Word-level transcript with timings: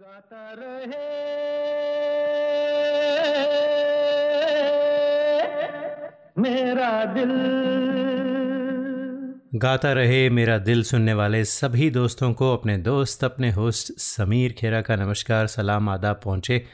गाता 0.00 0.54
रहे। 0.58 0.98
मेरा 6.38 7.04
दिल। 7.04 7.30
गाता 9.54 9.92
रहे 9.92 10.30
मेरा 10.30 10.58
दिल 10.58 10.82
सुनने 10.82 11.14
वाले 11.14 11.44
सभी 11.44 11.90
दोस्तों 11.90 12.32
को, 12.32 12.52
अपने 12.52 12.78
दोस्त, 12.78 13.24
अपने 13.24 13.50
होस्ट 13.50 13.92
समीर 13.92 14.52
खेरा 14.52 14.80
का 14.80 14.96
नमस्कार, 14.96 15.46
सलाम, 15.46 15.88
आदाब 15.88 16.20
पहुँचे। 16.24 16.66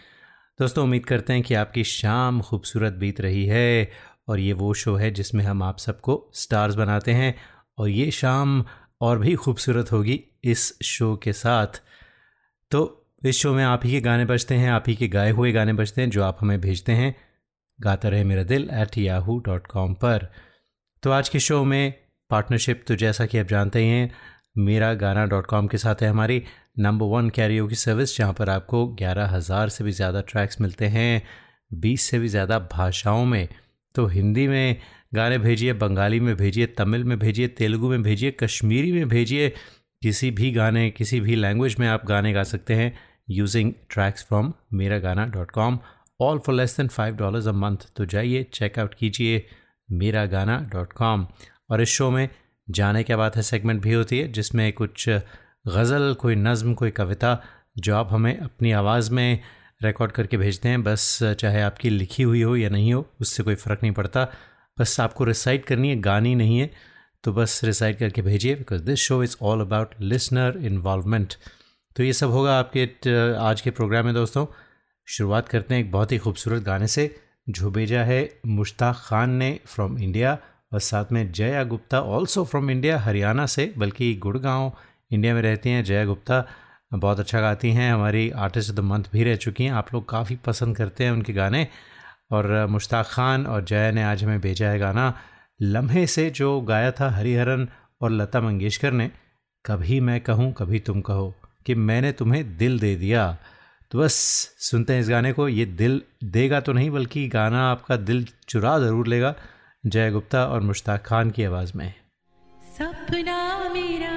दोस्तों, 0.58 0.84
उम्मीद 0.84 1.06
करते 1.06 1.32
हैं 1.32 1.42
कि 1.42 1.54
आपकी 1.54 1.84
शाम 1.84 2.40
खूबसूरत 2.40 2.92
बीत 2.92 3.20
रही 3.20 3.46
है 3.46 3.90
और 4.28 4.38
ये 4.38 4.52
वो 4.52 4.74
शो 4.74 4.94
है 4.94 5.10
जिसमें 5.10 5.44
हम 5.44 5.62
आप 5.62 5.78
सबको 5.78 6.30
स्टार्स 6.34 6.74
बनाते 6.74 7.12
हैं 7.12 7.34
और 7.78 7.88
ये 7.88 8.10
शाम 8.10 8.64
और 9.00 9.18
भी 9.18 9.34
खूबसूरत 9.34 9.92
होगी 9.92 10.24
इस 10.44 10.78
शो 10.82 11.16
के 11.16 11.32
साथ। 11.32 11.82
तो 12.70 13.00
इस 13.24 13.38
शो 13.38 13.52
में 13.54 13.62
आप 13.64 13.84
ही 13.84 13.90
के 13.90 14.00
गाने 14.00 14.24
बजते 14.24 14.54
हैं, 14.54 14.70
आप 14.70 14.84
ही 14.88 14.94
के 14.94 15.06
गाए 15.08 15.30
हुए 15.30 15.50
गाने 15.52 15.72
बजते 15.72 16.00
हैं, 16.02 16.08
जो 16.10 16.22
आप 16.22 16.38
हमें 16.40 16.60
भेजते 16.60 16.92
हैं। 16.92 17.14
गाता 17.78 18.08
रहे 18.08 18.24
मेरा 18.24 18.42
दिल 18.42 18.68
एट 18.72 18.98
याहू 18.98 19.38
डॉट 19.46 19.66
कॉम 19.66 19.94
पर। 19.94 20.26
तो 21.02 21.10
आज 21.10 21.28
के 21.28 21.40
शो 21.40 21.62
में 21.64 21.94
पार्टनरशिप 22.30 22.82
तो 22.88 22.96
जैसा 22.96 23.26
कि 23.26 23.38
आप 23.38 23.46
जानते 23.46 23.78
ही 23.78 23.88
हैं, 23.88 24.10
मेरा 24.58 24.92
गाना 24.94 25.24
डॉट 25.26 25.46
कॉम 25.46 25.66
के 25.66 25.78
साथ 25.78 26.02
है 26.02 26.08
हमारी 26.08 26.42
नंबर 26.78 27.06
वन 27.06 27.30
कैरियो 27.30 27.66
की 27.66 27.74
सर्विस 27.74 28.16
जहाँ 28.18 28.32
पर 28.32 28.50
आपको 28.50 28.86
ग्यारह 28.94 29.26
हज़ार 29.26 29.68
से 29.68 29.84
भी 29.84 29.92
ज़्यादा 29.92 30.20
ट्रैक्स 30.28 30.60
मिलते 30.60 30.86
हैं, 30.86 31.22
बीस 31.70 32.02
से 32.02 32.18
भी 32.18 32.28
ज़्यादा 32.28 32.58
भाषाओं 32.72 33.24
में। 33.24 33.48
तो 33.94 34.06
हिंदी 34.06 34.46
में 34.48 34.76
गाने 35.14 35.38
भेजिए, 35.38 35.72
बंगाली 35.74 36.20
में 36.20 36.34
भेजिए, 36.36 36.66
तमिल 36.68 37.04
में 37.04 37.18
भेजिए, 37.18 37.48
तेलुगू 37.48 37.90
में 37.90 38.02
भेजिए, 38.02 38.30
कश्मीरी 38.40 38.92
में 38.92 39.08
भेजिए, 39.08 39.48
किसी 40.02 40.30
भी 40.30 40.50
गाने, 40.50 40.88
किसी 40.90 41.20
भी 41.20 41.34
लैंग्वेज 41.36 41.76
में 41.80 41.88
आप 41.88 42.06
गाने 42.06 42.32
गा 42.32 42.42
सकते 42.44 42.74
हैं। 42.74 42.92
Using 43.28 43.72
tracks 43.90 44.24
from 44.24 44.52
Mera 44.72 44.98
Gaana 44.98 45.26
dot 45.26 45.50
com 45.50 45.78
all 46.20 46.38
for 46.38 46.54
less 46.54 46.76
than 46.76 46.88
five 46.88 47.16
dollars 47.16 47.46
a 47.46 47.52
month 47.52 47.86
तो 47.96 48.06
जाइए 48.06 48.42
चेकआउट 48.52 48.94
कीजिए 48.94 49.44
मेरा 49.88 50.24
गाना 50.26 50.58
डॉट 50.72 50.92
कॉम 50.92 51.26
और 51.70 51.80
इस 51.80 51.88
शो 51.88 52.10
में 52.10 52.28
जाने 52.68 53.02
क्या 53.02 53.16
बात 53.16 53.36
है 53.36 53.42
सेगमेंट 53.42 53.82
भी 53.82 53.92
होती 53.92 54.18
है, 54.18 54.28
जिसमें 54.32 54.72
कुछ 54.72 55.08
गज़ल, 55.08 56.14
कोई 56.14 56.34
नज़म, 56.36 56.72
कोई 56.74 56.90
कविता 56.90 57.40
जो 57.78 57.94
आप 57.96 58.08
हमें 58.12 58.36
अपनी 58.38 58.72
आवाज़ 58.72 59.10
में 59.12 59.40
रिकॉर्ड 59.82 60.12
करके 60.12 60.36
भेजते 60.36 60.68
हैं, 60.68 60.82
बस 60.82 61.18
चाहे 61.40 61.60
आपकी 61.62 61.90
लिखी 61.90 62.22
हुई 62.22 62.42
हो 62.42 62.54
या 62.56 62.68
नहीं 62.70 62.92
हो, 62.92 63.06
उससे 63.20 63.42
कोई 63.42 63.54
फ़र्क 63.54 63.82
नहीं 63.82 63.92
पड़ता। 63.92 64.26
बस 64.78 64.98
आपको 65.00 65.24
रिसाइट 65.24 65.64
करनी 65.64 65.88
है, 65.88 65.96
गानी 66.00 66.34
नहीं 66.34 66.58
है 66.58 66.70
तो 67.24 67.32
बस 67.32 67.60
रिसाइट 67.64 67.98
करके 67.98 68.22
भेजिए 68.22 68.54
because 68.54 68.82
this 68.82 69.00
show 69.00 69.22
is 69.22 69.36
all 69.42 69.60
about 69.60 69.94
listener 70.00 70.58
involvement 70.62 71.34
तो 71.96 72.02
ये 72.02 72.12
सब 72.12 72.30
होगा 72.30 72.58
आपके 72.58 72.84
आज 73.38 73.60
के 73.60 73.70
प्रोग्राम 73.70 74.04
में 74.04 74.14
दोस्तों। 74.14 74.46
शुरुआत 75.08 75.48
करते 75.48 75.74
हैं 75.74 75.80
एक 75.82 75.90
बहुत 75.92 76.12
ही 76.12 76.18
खूबसूरत 76.18 76.62
गाने 76.62 76.86
से। 76.86 77.04
जो 77.48 77.70
भेजा 77.70 78.02
है 78.02 78.38
मुश्ताक 78.46 78.96
खान 78.98 79.30
ने 79.30 79.60
फ्रॉम 79.66 79.98
इंडिया 79.98 80.38
और 80.72 80.80
साथ 80.80 81.12
में 81.12 81.32
Jaya 81.32 81.62
Gupta 81.64 82.00
also 82.00 82.44
from 82.44 82.70
India 82.70 82.98
Haryana 82.98 83.46
से, 83.46 83.74
बल्कि 83.78 84.14
गुड़गांव 84.14 84.72
इंडिया 85.12 85.34
में 85.34 85.42
रहती 85.42 85.70
हैं 85.70 85.84
जया 85.84 86.04
गुप्ता। 86.04 86.44
बहुत 86.94 87.20
अच्छा 87.20 87.40
गाती 87.40 87.70
हैं, 87.70 87.92
हमारी 87.92 88.30
आर्टिस्ट 88.30 88.70
ऑफ़ 88.70 88.76
द 88.76 88.80
मंथ 88.80 89.04
भी 89.12 89.24
रह 89.24 89.36
चुकी 89.36 89.64
हैं। 89.64 89.72
आप 89.72 89.94
लोग 89.94 90.08
काफ़ी 90.08 90.36
पसंद 90.36 90.76
करते 90.76 91.04
हैं 91.04 91.12
उनके 91.12 91.32
गाने। 91.32 91.66
और 92.32 92.66
मुश्ताक 92.66 93.06
खान 93.06 93.46
और 93.46 93.64
जया 93.64 93.90
ने 93.90 94.02
आज 94.02 94.24
हमें 94.24 94.40
भेजा 94.40 94.68
है 94.68 94.78
गाना 94.78 95.12
लम्हे 95.62 96.06
से, 96.06 96.30
जो 96.30 96.60
गाया 96.60 96.90
था 96.90 97.10
हरिहरन 97.10 97.68
और 98.00 98.10
लता 98.10 98.40
मंगेशकर 98.40 98.92
ने। 98.92 99.10
कभी 99.66 100.00
मैं 100.00 100.20
कहूँ, 100.20 100.52
कभी 100.52 100.80
तुम 100.80 101.00
कहो। 101.00 101.34
कि 101.66 101.74
मैंने 101.74 102.12
तुम्हें 102.12 102.56
दिल 102.56 102.78
दे 102.78 102.96
दिया। 102.96 103.38
तो 103.90 103.98
बस 103.98 104.12
सुनते 104.58 104.92
हैं 104.92 105.00
इस 105.00 105.08
गाने 105.08 105.32
को। 105.32 105.48
ये 105.48 105.64
दिल 105.66 106.02
देगा 106.24 106.60
तो 106.60 106.72
नहीं, 106.72 106.90
बल्कि 106.90 107.28
गाना 107.28 107.70
आपका 107.70 107.96
दिल 107.96 108.26
चुरा 108.48 108.78
ज़रूर 108.78 109.06
लेगा। 109.06 109.34
जय 109.86 110.10
गुप्ता 110.10 110.44
और 110.46 110.60
मुश्ताक 110.60 111.02
खान 111.06 111.30
की 111.30 111.44
आवाज़ 111.44 111.72
में। 111.76 111.94
सपना 112.78 113.68
मेरा 113.68 114.16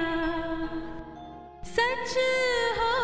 सच 1.64 2.14
हो 2.78 2.97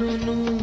सुनूं। 0.00 0.59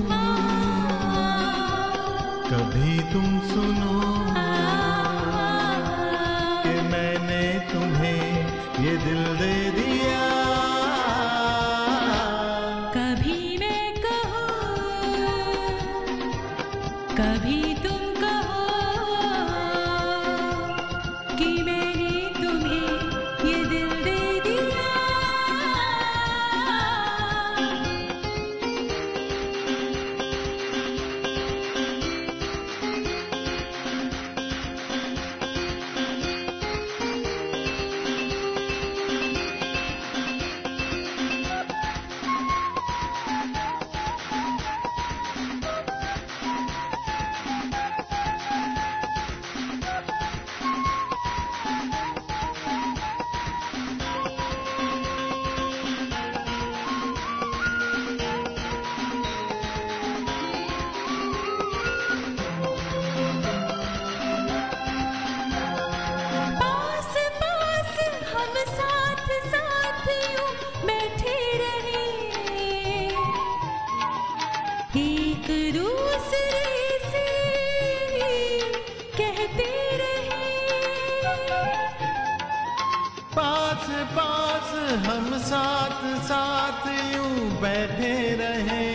हम 84.87 85.37
साथ 85.37 86.01
साथ 86.23 86.87
यूँ 87.15 87.61
बैठे 87.61 88.13
रहे। 88.35 88.85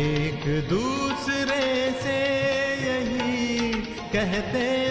एक 0.00 0.44
दूसरे 0.68 1.64
से 2.02 2.18
यही 2.84 3.72
कहते 4.12 4.89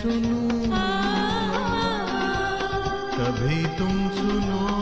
सुनूं। 0.00 0.60
कभी 3.18 3.66
तुम 3.66 4.08
सुनो। 4.08 4.79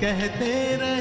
कहते 0.00 0.52
रहे 0.80 0.99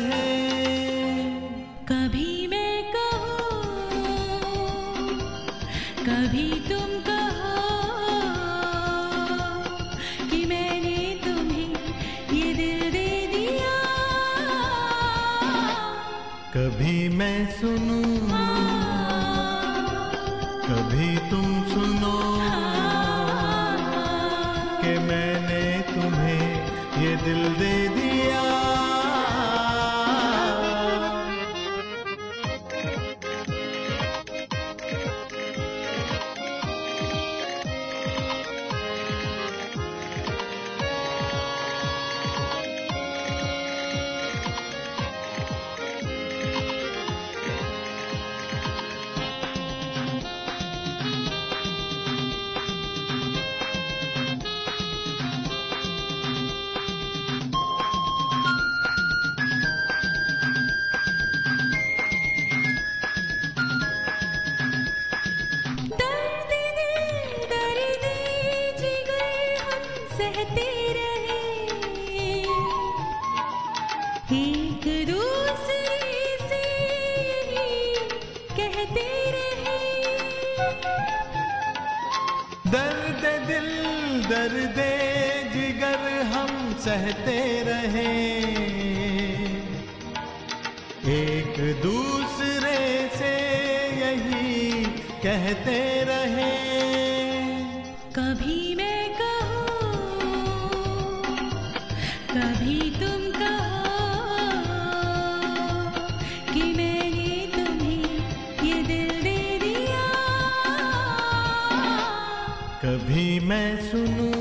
कभी 112.83 113.39
मैं 113.39 113.91
सुनूं? 113.91 114.33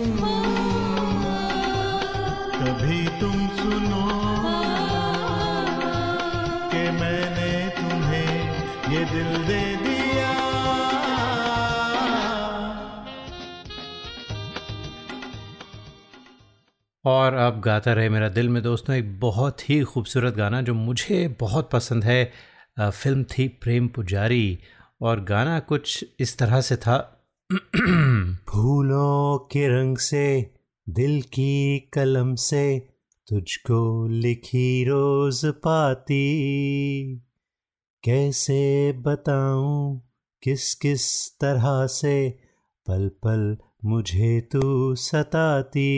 कभी 2.53 3.21
तुम 3.21 3.49
सुनो? 3.49 4.05
कि 6.71 6.85
मैंने 6.91 7.69
तुम्हें 7.71 8.53
ये 8.93 9.05
दिल 9.05 9.45
दे 9.45 9.77
दिया? 9.77 10.31
और 17.05 17.35
अब 17.35 17.61
गाता 17.61 17.93
रहे 17.93 18.09
मेरा 18.09 18.29
दिल 18.29 18.49
में 18.49 18.63
दोस्तों, 18.63 18.97
एक 18.97 19.21
बहुत 19.21 19.71
ही 19.71 19.83
खूबसूरत 19.83 20.35
गाना 20.35 20.63
जो 20.63 20.75
मुझे 20.75 21.37
बहुत 21.41 21.71
पसंद 21.71 22.05
है। 22.05 22.33
फ़िल्म 22.81 23.25
थी 23.25 23.49
प्रेम 23.49 23.89
पुजारी 23.89 24.59
और 25.03 25.21
गाना 25.21 25.61
कुछ 25.61 26.05
इस 26.21 26.39
तरह 26.39 26.61
से 26.61 26.77
था। 26.77 27.15
फूलों 28.49 29.39
के 29.39 29.69
रंग 29.69 29.99
से, 29.99 30.55
दिल 30.89 31.23
की 31.23 31.79
कलम 31.79 32.35
से 32.35 32.79
तुझको 33.29 34.09
लिखी 34.09 34.85
रोज 34.85 35.47
पाती। 35.47 36.23
कैसे 38.05 38.93
बताऊँ 38.93 40.11
किस 40.43 40.75
किस 40.75 41.37
तरह 41.41 41.87
से 41.87 42.31
पल 42.87 43.09
पल 43.09 43.57
मुझे 43.85 44.41
तू 44.41 44.95
सताती। 44.95 45.89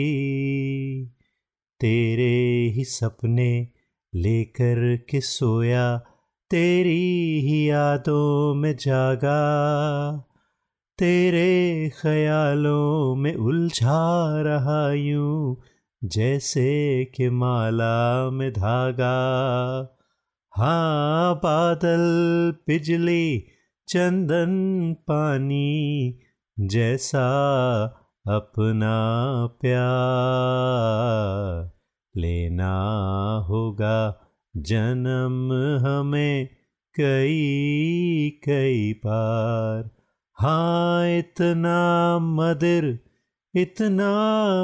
तेरे 1.79 2.69
ही 2.69 2.83
सपने 2.83 3.67
लेकर 4.15 4.97
के 5.09 5.21
सोया, 5.21 5.97
तेरी 6.49 7.41
ही 7.41 7.69
यादों 7.69 8.55
में 8.55 8.75
जागा। 8.75 9.41
तेरे 11.01 11.89
ख्यालों 11.89 13.15
में 13.15 13.35
उलझा 13.35 14.41
रहा 14.41 14.93
यूँ, 14.93 15.57
जैसे 16.03 17.05
कि 17.05 17.29
माला 17.29 18.29
में 18.29 18.51
धागा। 18.51 19.17
हाँ 20.51 21.35
बादल, 21.35 22.53
बिजली, 22.67 23.43
चंदन, 23.87 24.95
पानी, 25.07 26.19
जैसा 26.59 27.27
अपना 28.27 29.49
प्यार 29.61 31.71
लेना 32.17 32.75
होगा 33.49 34.29
जन्म 34.57 35.87
हमें 35.87 36.49
कई 36.99 38.29
कई 38.29 38.93
बार। 38.93 40.00
हाँ 40.41 41.19
इतना 41.19 42.19
मधुर 42.19 42.99
इतना 43.55 44.11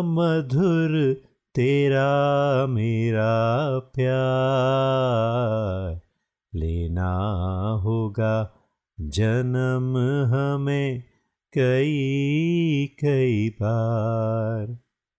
मधुर 0.01 1.13
तेरा 1.55 2.67
मेरा 2.67 3.79
प्यार 3.79 6.01
लेना 6.59 7.09
होगा 7.83 8.53
जन्म 9.01 9.97
हमें 10.35 11.03
कई 11.53 12.95
कई 12.99 13.49
बार। 13.49 14.77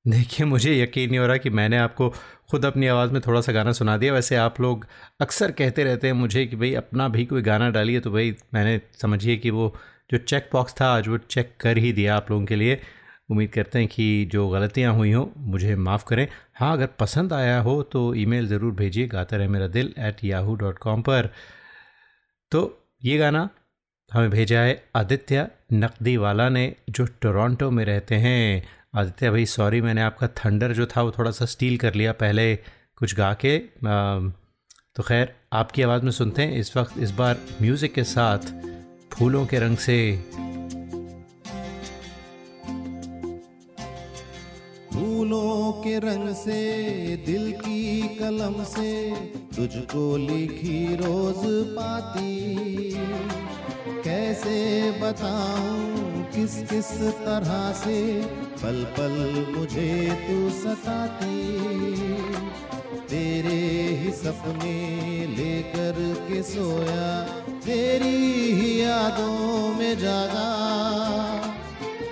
देखिए, 0.09 0.47
मुझे 0.47 0.83
यकीन 0.83 1.11
नहीं 1.11 1.19
हो 1.19 1.27
रहा 1.27 1.37
कि 1.37 1.51
मैंने 1.51 1.79
आपको 1.79 2.09
खुद 2.51 2.65
अपनी 2.65 2.87
आवाज़ 2.87 3.13
में 3.13 3.21
थोड़ा 3.27 3.41
सा 3.41 3.53
गाना 3.53 3.73
सुना 3.73 3.97
दिया। 3.97 4.13
वैसे 4.13 4.37
आप 4.37 4.61
लोग 4.61 4.87
अक्सर 5.21 5.51
कहते 5.51 5.85
रहते 5.85 6.07
हैं 6.07 6.15
मुझे 6.15 6.47
कि 6.47 6.57
भाई, 6.57 6.75
अपना 6.75 7.09
भी 7.09 7.25
कोई 7.25 7.43
गाना 7.43 7.71
डालिए 7.71 8.01
तो 8.01 8.11
भाई, 8.11 8.37
मैंने 8.55 8.81
समझिए 9.03 9.37
कि 9.37 9.51
वो 9.51 9.75
जो 10.11 10.19
चेक 10.19 10.49
बॉक्स 10.53 10.75
था 10.81 10.87
आज 10.97 11.09
वो 11.09 11.19
चेक 11.31 11.53
कर 11.61 11.79
ही 11.79 11.93
दिया 11.93 12.17
आप 12.17 12.31
लोगों 12.31 12.45
के 12.47 12.57
लिए। 12.57 12.81
उम्मीद 13.31 13.51
करते 13.51 13.79
हैं 13.79 13.89
कि 13.89 14.25
जो 14.33 14.49
गलतियाँ 14.49 14.93
हुई 14.95 15.13
हों 15.13 15.27
मुझे 15.47 15.75
माफ़ 15.77 16.05
करें। 16.09 16.27
हाँ 16.55 16.73
अगर 16.73 16.87
पसंद 16.99 17.33
आया 17.33 17.59
हो 17.61 17.83
तो 17.83 18.15
ईमेल 18.15 18.47
ज़रूर 18.49 18.73
भेजिए 18.75 19.07
गाता 19.07 19.37
रहे 19.37 19.49
मेरा 19.49 19.67
दिल 19.69 19.93
एट 19.99 20.25
याहू 20.25 20.55
डॉट 20.57 20.79
कॉम 20.79 21.03
पर। 21.03 21.31
तो 22.53 22.63
ये 23.05 23.19
गाना 23.19 23.49
हमें 24.11 24.31
भेजा 24.31 24.61
है 24.61 24.83
आदित्य 24.97 25.47
नकदी 25.73 26.17
वाला 26.17 26.49
ने 26.49 26.75
जो 26.91 27.05
टोरंटो 27.23 27.71
में 27.71 27.85
रहते 27.85 28.15
हैं। 28.17 28.63
आदित्य 28.97 29.31
भाई 29.31 29.47
सॉरी 29.47 29.81
मैंने 29.81 30.03
आपका 30.03 30.29
थंडर 30.37 30.73
जो 30.73 30.87
था 30.87 31.03
वो 31.03 31.11
थोड़ा 31.19 31.31
सा 31.31 31.45
स्टील 31.47 31.77
कर 31.79 31.95
लिया 31.95 32.13
पहले 32.15 32.55
कुछ 32.97 33.15
गा 33.15 33.33
के। 33.35 33.57
अम, 33.57 34.33
तो 34.97 35.03
खैर 35.03 35.35
आपकी 35.53 35.83
आवाज़ 35.83 36.03
में 36.03 36.11
सुनते 36.13 36.43
हैं 36.43 36.57
इस 36.59 36.77
वक्त 36.77 36.99
इस 36.99 37.11
बार 37.11 37.39
म्यूज़िक 37.63 37.95
के 37.95 38.05
साथ। 38.07 38.53
फूलों 39.13 39.47
के 39.47 39.59
रंग 39.59 39.77
से। 39.77 40.17
फूलों 44.93 45.73
के 45.73 45.99
रंग 45.99 46.35
से, 46.35 46.61
दिल 47.27 47.51
की 47.53 48.03
कलम 48.19 48.63
से 48.65 48.93
तुझको 49.57 50.17
लिखी 50.17 50.97
रोज 50.97 51.43
पाती। 51.77 52.95
कैसे 54.05 54.91
बताऊँ, 55.01 56.25
किस 56.35 56.55
किस 56.63 56.93
तरह 57.19 57.73
से 57.73 58.23
पल 58.63 58.85
पल 58.99 59.47
मुझे 59.59 59.93
तू 60.29 60.51
सताती। 60.51 61.39
तेरे 63.09 63.59
ही 63.97 64.11
सपने 64.13 65.27
लेकर 65.27 65.97
के 66.29 66.43
सोया 66.43 67.07
तेरी 67.69 68.53
ही 68.53 68.69
यादों 68.83 69.75
में 69.75 69.99
जागा, 69.99 70.45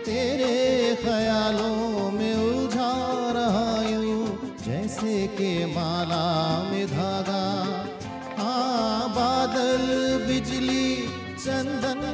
तेरे 0.05 0.57
ख्यालों 0.95 2.11
में 2.13 2.35
उलझा 2.35 2.93
रहा 3.33 3.71
यूँ, 3.83 4.27
जैसे 4.67 5.27
के 5.39 5.55
माला 5.67 6.27
में 6.63 6.87
धागा। 6.87 7.45
हाँ 8.37 9.09
बादल, 9.09 9.87
बिजली, 10.27 10.89
चंदन 11.39 12.05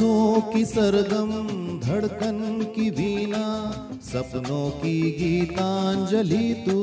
सांसों 0.00 0.40
की 0.52 0.64
सरगम, 0.64 1.30
धड़कन 1.80 2.38
की 2.74 2.88
वीणा, 2.90 3.46
सपनों 4.02 4.70
की 4.70 4.94
गीतांजलि 5.10 6.54
तू। 6.66 6.78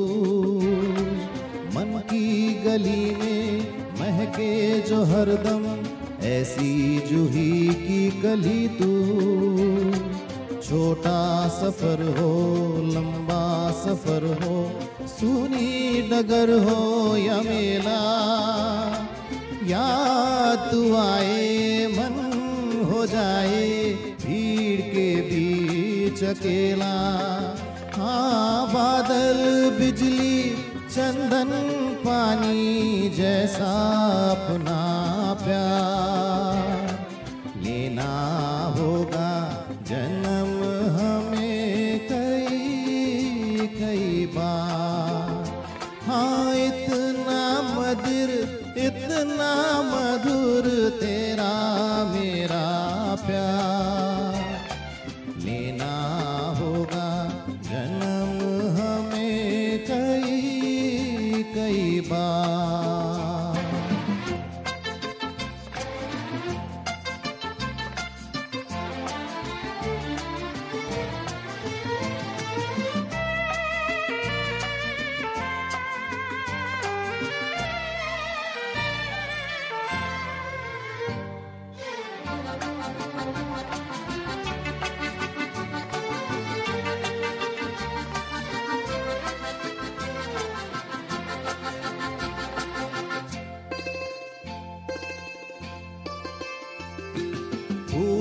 मन 1.76 1.98
की 2.06 2.54
गली 2.54 3.16
में 3.16 3.74
महके 4.00 4.82
जो 4.82 5.04
हरदम, 5.04 5.66
ऐसी 6.28 7.00
जूही 7.08 7.74
की 7.74 8.10
कली 8.22 8.68
तू। 8.78 8.92
छोटा 10.62 11.20
सफ़र 11.50 12.04
हो, 12.20 12.32
लंबा 12.86 13.44
सफ़र 13.82 14.32
हो, 14.44 14.58
सूनी 15.08 16.02
डगर 16.12 16.58
हो 16.60 17.18
या 17.18 17.42
मेला। 17.42 18.00
याद 19.68 20.70
तू 20.72 20.82
आए 20.96 21.88
जाए 23.12 23.66
भीड़ 24.24 24.82
के 24.94 25.10
बीच 25.30 26.24
अकेला। 26.24 26.96
हाँ 27.96 28.68
बादल 28.68 29.40
बिजली 29.80 30.38
चंदन 30.90 31.50
पानी 32.06 33.10
जैसा 33.18 33.74
अपना 34.32 34.82
प्यार। 35.44 36.47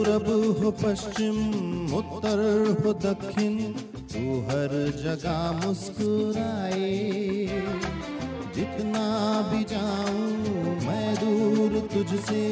पूरब 0.06 0.58
हो 0.58 0.70
पश्चिम, 0.70 1.36
उत्तर 1.94 2.40
हो 2.80 2.92
दक्षिण 2.92 3.56
तू 4.12 4.20
हर 4.40 4.74
जगह 5.02 5.66
मुस्कुराए। 5.66 6.90
जितना 8.54 9.06
भी 9.50 9.64
जाऊँ, 9.64 10.28
मैं 10.86 11.14
दूर 11.14 11.78
तुझसे 11.88 12.44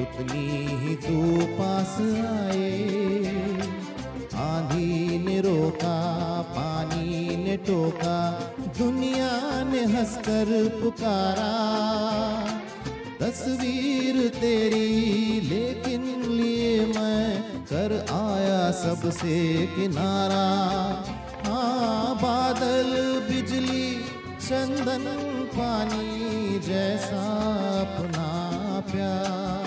उतनी 0.00 0.46
ही 0.76 0.96
तू 0.96 1.20
पास 1.58 1.94
आए। 2.30 2.72
आंधी 4.40 5.18
ने 5.18 5.40
रोका, 5.40 5.98
पानी 6.56 7.36
ने 7.36 7.56
टोका, 7.56 8.18
दुनिया 8.78 9.30
ने 9.64 9.84
हंसकर 9.84 10.80
पुकारा। 10.80 11.52
तस्वीर 13.36 14.16
तेरी, 14.28 15.40
लेकिन 15.40 16.02
लिए 16.30 16.86
मैं 16.86 17.28
कर 17.64 17.92
आया 18.12 18.70
सबसे 18.72 19.36
किनारा। 19.66 20.46
हाँ 21.44 22.14
बादल, 22.16 22.90
बिजली, 23.28 23.88
चंदन, 24.40 25.04
पानी 25.52 26.58
जैसा 26.58 27.24
अपना 27.80 28.28
प्यार। 28.90 29.65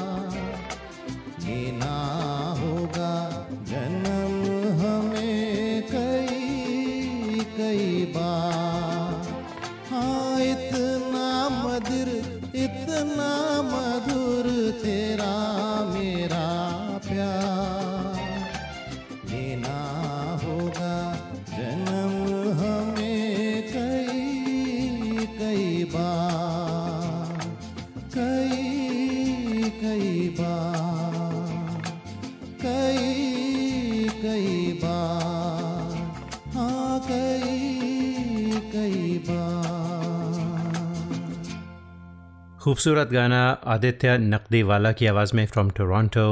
खूबसूरत 42.61 43.09
गाना 43.09 43.41
आदित्य 43.73 44.17
नकदीवाला 44.17 44.91
की 44.91 45.05
आवाज़ 45.05 45.31
में 45.35 45.45
from 45.47 45.69
Toronto 45.71 46.23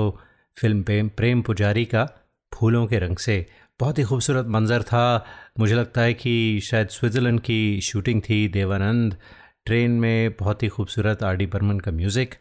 film 0.58 0.82
Prem 0.84 1.10
Prem 1.10 1.42
Pujari 1.42 1.84
का 1.86 2.04
फूलों 2.52 2.86
के 2.88 2.98
रंग 3.00 3.18
से। 3.18 3.36
बहुत 3.80 4.00
ही 4.00 4.04
खूबसूरत 4.04 4.48
मंज़र 4.48 4.84
था। 4.84 5.26
मुझे 5.60 5.76
लगता 5.76 6.02
है 6.02 6.14
कि 6.14 6.34
शायद 6.64 6.88
स्विट्ज़रलैंड 6.88 7.40
की 7.40 7.60
शूटिंग 7.82 8.22
थी 8.22 8.48
देवानंद। 8.48 9.16
ट्रेन 9.66 9.92
में 10.00 10.34
बहुत 10.40 10.64
ही 10.64 10.68
खूबसूरत 10.68 11.24
आर 11.24 11.36
डी 11.36 11.46
बर्मन 11.46 11.80
का 11.80 11.92
म्यूज़िक 11.92 12.36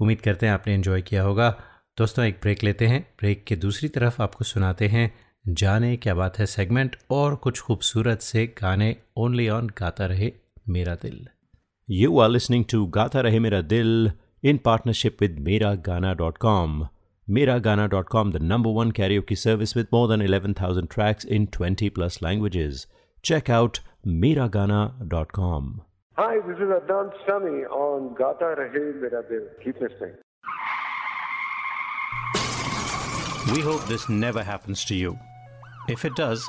उम्मीद 0.00 0.20
करते 0.20 0.46
हैं 0.46 0.52
आपने 0.52 0.74
एंजॉय 0.74 1.02
किया 1.02 1.22
होगा। 1.22 1.50
दोस्तों, 1.98 2.24
एक 2.24 2.38
ब्रेक 2.42 2.64
लेते 2.64 2.86
हैं। 2.86 3.00
ब्रेक 3.20 3.44
के 3.44 3.56
दूसरी 3.56 3.88
तरफ़ 3.88 4.20
आपको 4.22 4.44
सुनाते 4.44 4.88
हैं 4.88 5.12
जाने 5.48 5.96
क्या 5.96 6.14
बात 6.14 6.38
है 6.38 6.46
सेगमेंट 6.46 6.96
और 7.10 7.36
कुछ 7.36 7.60
खूबसूरत 7.60 8.22
से 8.22 8.46
गाने 8.62 8.96
ओनली 9.16 9.48
ऑन 9.48 9.70
गाता 9.78 10.06
रहे 10.06 10.32
मेरा 10.68 10.94
दिल। 10.94 11.26
You 11.94 12.18
are 12.20 12.28
listening 12.30 12.64
to 12.72 12.86
Gata 12.86 13.22
Rahe 13.22 13.38
Mera 13.38 13.62
Dil 13.62 14.12
in 14.42 14.58
partnership 14.60 15.20
with 15.20 15.44
Miragana.com. 15.44 16.88
Miragana.com, 17.28 18.30
the 18.30 18.38
number 18.38 18.70
one 18.70 18.92
karaoke 18.92 19.36
service 19.36 19.74
with 19.74 19.92
more 19.92 20.08
than 20.08 20.22
11,000 20.22 20.88
tracks 20.88 21.22
in 21.22 21.48
20 21.48 21.90
plus 21.90 22.22
languages. 22.22 22.86
Check 23.20 23.50
out 23.50 23.80
Miragana.com. 24.06 25.82
Hi, 26.16 26.36
this 26.48 26.56
is 26.56 26.70
Adnan 26.78 27.12
Sami 27.26 27.66
on 27.66 28.14
Gata 28.14 28.54
Rahe 28.56 28.98
Mera 29.02 29.22
Dil. 29.28 29.42
Keep 29.62 29.82
listening. 29.82 30.14
We 33.54 33.60
hope 33.60 33.84
this 33.84 34.08
never 34.08 34.42
happens 34.42 34.82
to 34.86 34.94
you. 34.94 35.18
If 35.90 36.06
it 36.06 36.16
does, 36.16 36.48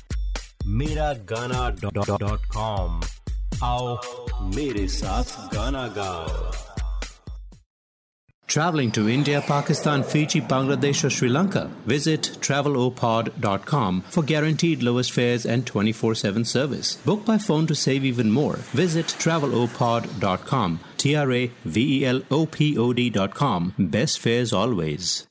Meragana.com 0.66 3.00
आओ 3.64 3.96
मेरे 4.54 4.86
साथ 5.00 5.36
गाना 5.54 5.86
गाओ 5.98 6.52
Traveling 8.48 8.90
to 8.92 9.08
India, 9.08 9.40
Pakistan, 9.46 10.02
Fiji, 10.04 10.40
Bangladesh, 10.40 11.02
or 11.04 11.10
Sri 11.10 11.28
Lanka? 11.28 11.68
Visit 11.84 12.22
travelopod.com 12.40 14.02
for 14.16 14.22
guaranteed 14.22 14.82
lowest 14.84 15.10
fares 15.12 15.44
and 15.44 15.66
24 15.66 16.14
7 16.14 16.44
service. 16.44 16.94
Book 17.04 17.24
by 17.26 17.38
phone 17.38 17.66
to 17.66 17.74
save 17.74 18.04
even 18.04 18.30
more. 18.30 18.54
Visit 18.82 19.06
travelopod.com. 19.18 20.78
T 20.96 21.16
R 21.16 21.32
A 21.32 21.50
V 21.64 21.98
E 21.98 22.06
L 22.06 22.22
O 22.30 22.46
P 22.46 22.78
O 22.78 22.92
D.com. 22.92 23.74
Best 23.78 24.20
fares 24.20 24.52
always. 24.52 25.26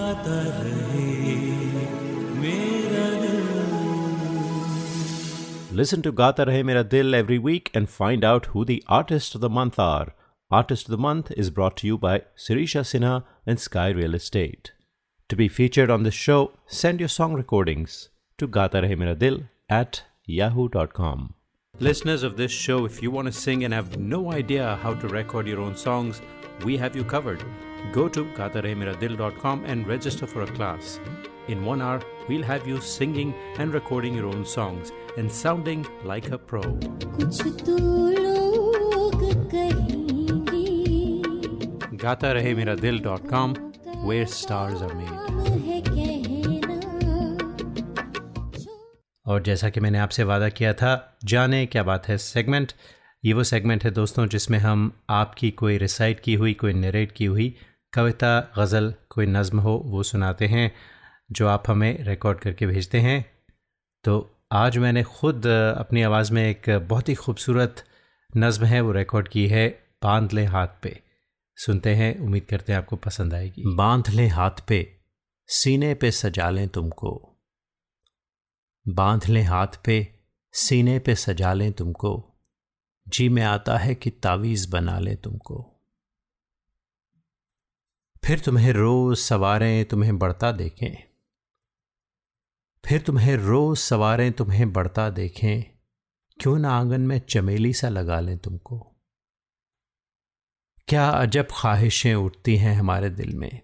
गाता 0.00 0.38
रहे 0.62 1.06
मेरा 2.40 3.08
दिल 3.22 3.44
Listen 5.78 6.00
to 6.04 6.10
Gata 6.10 6.46
Rahe 6.46 6.64
Mera 6.64 6.82
Dil 6.82 7.14
every 7.14 7.38
week 7.38 7.70
and 7.74 7.90
find 7.90 8.24
out 8.24 8.46
who 8.46 8.64
the 8.64 8.82
artists 8.88 9.34
of 9.34 9.42
the 9.42 9.50
month 9.50 9.78
are. 9.78 10.14
Artist 10.50 10.86
of 10.86 10.92
the 10.92 11.02
Month 11.06 11.32
is 11.36 11.50
brought 11.50 11.76
to 11.78 11.86
you 11.86 11.98
by 11.98 12.22
Sirisha 12.44 12.82
Sinha 12.90 13.24
and 13.46 13.60
Sky 13.60 13.88
Real 13.90 14.14
Estate. 14.14 14.72
To 15.28 15.36
be 15.36 15.48
featured 15.48 15.90
on 15.90 16.04
the 16.04 16.10
show, 16.10 16.52
send 16.66 17.00
your 17.00 17.08
song 17.10 17.34
recordings 17.34 18.08
to 18.38 18.46
Gata 18.46 18.80
Rahe 18.82 18.96
Mera 18.96 19.14
Dil 19.14 19.40
at 19.68 20.04
yahoo.com. 20.24 21.34
Listeners 21.78 22.22
of 22.22 22.36
this 22.38 22.52
show, 22.52 22.84
if 22.86 23.02
you 23.02 23.10
want 23.10 23.26
to 23.26 23.32
sing 23.32 23.64
and 23.64 23.74
have 23.74 23.98
no 23.98 24.32
idea 24.32 24.78
how 24.82 24.94
to 24.94 25.08
record 25.08 25.46
your 25.46 25.60
own 25.60 25.76
songs, 25.76 26.22
we 26.64 26.78
have 26.78 26.96
you 26.96 27.04
covered. 27.04 27.44
Go 27.91 28.07
to 28.09 28.25
gatarehmeradil.com 28.25 29.65
and 29.65 29.87
register 29.87 30.27
for 30.27 30.43
a 30.43 30.47
class. 30.47 30.99
In 31.47 31.65
one 31.65 31.81
hour, 31.81 32.01
we'll 32.29 32.43
have 32.43 32.67
you 32.67 32.79
singing 32.79 33.33
and 33.57 33.73
recording 33.73 34.13
your 34.13 34.27
own 34.27 34.45
songs 34.45 34.91
and 35.17 35.31
sounding 35.31 35.85
like 36.03 36.29
a 36.31 36.37
pro. 36.37 36.61
तो 36.61 37.77
gatarehmeradil.com 41.97 43.55
where 44.05 44.27
stars 44.27 44.81
are 44.81 44.93
made. 44.93 45.17
है 45.17 46.21
और 49.27 49.41
जैसा 49.43 49.69
कि 49.69 49.79
मैंने 49.79 49.97
आपसे 49.99 50.23
वादा 50.23 50.49
किया 50.49 50.73
था 50.73 51.17
जाने 51.25 51.65
क्या 51.65 51.83
बात 51.83 52.07
है 52.07 52.17
सेगमेंट 52.17 52.71
ये 53.25 53.33
वो 53.33 53.43
सेगमेंट 53.43 53.83
है 53.83 53.91
दोस्तों 53.91 54.27
जिसमें 54.27 54.59
हम 54.59 54.91
आपकी 55.09 55.51
कोई 55.51 55.77
रिसाइट 55.77 56.19
की 56.19 56.33
हुई 56.33 56.53
कोई 56.53 56.73
नरेट 56.73 57.11
की 57.11 57.25
हुई 57.25 57.55
कविता, 57.93 58.53
गज़ल 58.57 58.93
कोई 59.09 59.25
नज़म 59.25 59.59
हो, 59.59 59.81
वो 59.85 60.03
सुनाते 60.03 60.47
हैं, 60.47 60.75
जो 61.31 61.47
आप 61.47 61.63
हमें 61.67 62.03
रिकॉर्ड 62.03 62.39
करके 62.39 62.67
भेजते 62.67 62.99
हैं। 62.99 63.31
तो 64.03 64.35
आज 64.51 64.77
मैंने 64.77 65.03
ख़ुद 65.03 65.47
अपनी 65.47 66.01
आवाज़ 66.01 66.33
में 66.33 66.49
एक 66.49 66.69
बहुत 66.69 67.09
ही 67.09 67.15
खूबसूरत 67.15 67.83
नज़म 68.37 68.65
है, 68.65 68.81
वो 68.81 68.91
रिकॉर्ड 68.91 69.27
की 69.27 69.47
है, 69.47 69.83
बाँध 70.03 70.33
ले 70.33 70.45
हाथ 70.45 70.67
पे। 70.83 71.01
सुनते 71.55 71.95
हैं, 71.95 72.19
उम्मीद 72.19 72.43
करते 72.43 72.71
हैं 72.71 72.79
आपको 72.79 72.95
पसंद 72.95 73.33
आएगी। 73.33 73.75
बाँध 73.75 74.09
ले 74.09 74.27
हाथ 74.27 74.67
पे, 74.67 74.97
सीने 75.47 75.93
पे 75.93 76.11
सजा 76.11 76.49
लें 76.49 76.67
तुमको। 76.67 77.37
बाँध 78.87 79.25
लें 79.25 79.43
हाथ 79.43 79.83
पे, 79.85 80.07
सीने 80.53 80.99
पे 80.99 81.15
सजा 81.15 81.53
लें 81.53 81.73
तुमको। 81.73 82.33
जी 83.07 83.29
में 83.29 83.43
आता 83.43 83.77
है 83.77 83.95
कि 83.95 84.09
तावीज़ 84.09 84.71
बना 84.71 84.99
लें 84.99 85.17
तुमको। 85.17 85.70
फिर 88.25 88.39
तुम्हें 88.39 88.73
रोज 88.73 89.17
सवारें 89.17 89.85
तुम्हें 89.85 90.19
बढ़ता 90.19 90.51
देखें। 90.51 91.11
फिर 92.85 93.01
तुम्हें 93.01 93.35
रोज 93.35 93.77
सवारें 93.77 94.31
तुम्हें 94.31 94.73
बढ़ता 94.73 95.09
देखें। 95.09 95.63
क्यों 96.39 96.59
ना 96.59 96.69
आँगन 96.69 97.01
में 97.01 97.19
चमेली 97.19 97.73
सा 97.73 97.89
लगा 97.89 98.19
लें 98.19 98.37
तुमको? 98.37 98.79
क्या 100.87 101.09
अजब 101.09 101.47
ख्वाहिशें 101.51 102.15
उठती 102.15 102.57
हैं 102.57 102.75
हमारे 102.75 103.09
दिल 103.09 103.35
में? 103.35 103.61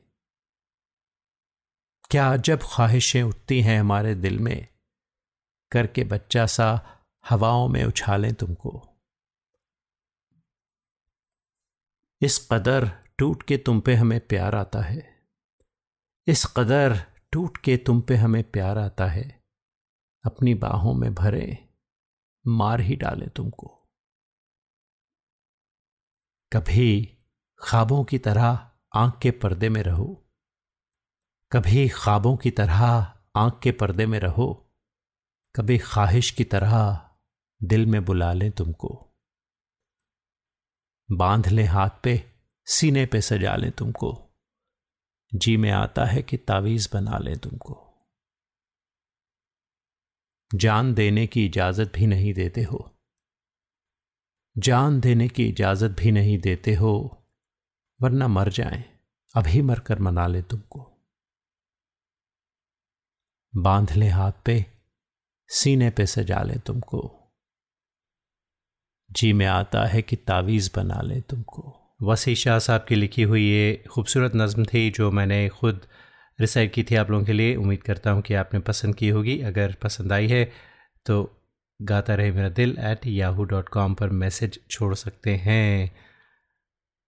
क्या 2.12 2.34
अजब 2.34 2.60
ख्वाहिशें 2.64 3.24
उठती 3.24 3.62
हैं 3.62 3.80
हमारे 3.80 4.16
दिल 4.16 4.40
में? 4.40 4.68
करके 5.72 6.04
बच्चा 6.04 6.46
सा 6.46 7.00
हवाओं 7.30 7.68
में 7.68 7.84
उछालें 7.84 8.34
तुमको। 8.34 8.88
इस 12.22 12.48
कदर 12.52 13.07
टूट 13.20 13.44
के 13.44 13.58
तुम 13.58 13.82
पे 13.82 13.96
हमें 13.96 14.28
प्यार 14.28 14.56
आता 14.56 14.82
है। 14.82 15.28
इस 16.28 16.46
कदर 16.46 17.06
टूट 17.32 17.58
के 17.58 17.78
तुम 17.78 18.02
पे 18.02 18.16
हमें 18.16 18.52
प्यार 18.52 18.78
आता 18.78 19.06
है। 19.06 19.44
अपनी 20.26 20.54
बाहों 20.54 20.94
में 20.94 21.14
भरे 21.14 21.70
मार 22.48 22.80
ही 22.80 22.96
डाले 22.96 23.28
तुमको। 23.28 23.68
कभी 26.54 27.18
ख्वाबों 27.60 28.04
की 28.04 28.20
तरह 28.20 28.72
आँख 28.96 29.20
के 29.22 29.32
पर्दे 29.32 29.70
में 29.70 29.84
रहो। 29.84 30.28
कभी 31.52 31.90
ख्वाबों 31.90 32.38
की 32.38 32.52
तरह 32.52 32.84
आँख 33.36 33.60
के 33.64 33.72
पर्दे 33.72 34.06
में 34.06 34.20
रहो। 34.20 34.72
कभी 35.56 35.78
ख्वाहिश 35.78 36.32
की 36.32 36.44
तरह 36.44 37.10
दिल 37.64 37.86
में 37.86 38.06
बुला 38.06 38.34
लें 38.34 38.52
तुमको। 38.52 39.10
बाँध 41.12 41.48
लें 41.48 41.66
हाथ 41.66 41.90
पे 42.04 42.37
सीने 42.70 43.06
पे 43.06 43.22
सजा 43.22 43.56
लें 43.56 43.72
तुमको। 43.72 44.38
जी 45.36 45.58
में 45.58 45.72
आता 45.72 46.06
है 46.06 46.22
कि 46.22 46.38
तावीज 46.38 46.90
बना 46.94 47.18
लें 47.18 47.38
तुमको। 47.38 47.88
जान 50.56 50.94
देने 50.94 51.28
की 51.28 51.46
इजाज़त 51.46 51.92
भी 51.96 52.08
नहीं 52.08 52.34
देते 52.34 52.64
हो। 52.64 52.98
जान 54.58 55.00
देने 55.00 55.28
की 55.28 55.50
इजाज़त 55.50 55.92
भी 55.92 56.12
नहीं 56.12 56.40
देते 56.40 56.76
हो, 56.76 57.24
वरना 58.02 58.28
मर 58.28 58.50
जाएँ। 58.50 58.84
अभी 59.36 59.62
मरकर 59.62 60.00
मना 60.00 60.28
ले 60.28 60.42
तुमको। 60.42 61.08
बाँध 63.56 63.92
ले 63.92 64.08
हाथ 64.08 64.32
पे, 64.46 64.66
सीने 65.48 65.90
पे 65.90 66.06
सजा 66.06 66.44
ले 66.44 66.56
तुमको। 66.56 67.20
जी 69.12 69.34
में 69.34 69.46
आता 69.46 69.86
है 69.86 70.02
कि 70.02 70.16
तावीज़ 70.16 70.70
बना 70.76 71.02
ले 71.02 71.22
तुमको। 71.22 71.84
वसी 72.00 72.34
शाह 72.36 72.58
साहब 72.60 72.86
की 72.88 72.96
लिखी 72.96 73.24
हुई 73.24 73.42
ये 73.44 73.84
खूबसूरत 73.92 74.36
नज़म 74.36 74.66
थी 74.66 74.90
जो 74.92 75.10
मैंने 75.12 75.48
ख़ुद 75.52 75.86
रिसाइट 76.40 76.74
की 76.74 76.84
थी 76.84 76.96
आप 76.96 77.12
लोगों 77.12 77.26
के 77.26 77.34
लिए। 77.34 77.56
उम्मीद 77.56 77.82
करता 77.84 78.12
हूँ 78.12 78.22
कि 78.22 78.34
आपने 78.34 78.60
पसंद 78.60 78.96
की 78.96 79.10
होगी। 79.10 79.40
अगर 79.42 79.74
पसंद 79.84 80.14
आई 80.14 80.28
है 80.28 80.44
तो 81.06 81.16
Gaata 81.80 82.16
Rahe 82.16 82.32
Mera 82.32 82.50
Dil 82.52 82.76
at 82.82 83.08
Yahoo 83.08 83.44
dot 83.46 83.70
com 83.70 83.94
पर 83.94 84.10
मैसेज 84.12 84.60
छोड़ 84.70 84.94
सकते 84.96 85.36
हैं। 85.38 85.92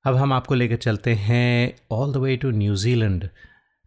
अब 0.06 0.16
हम 0.16 0.34
आपको 0.34 0.56
लेकर 0.56 0.76
चलते 0.78 1.14
हैं 1.14 1.76
all 1.92 2.14
the 2.14 2.18
way 2.18 2.36
to 2.38 2.52
New Zealand 2.52 3.30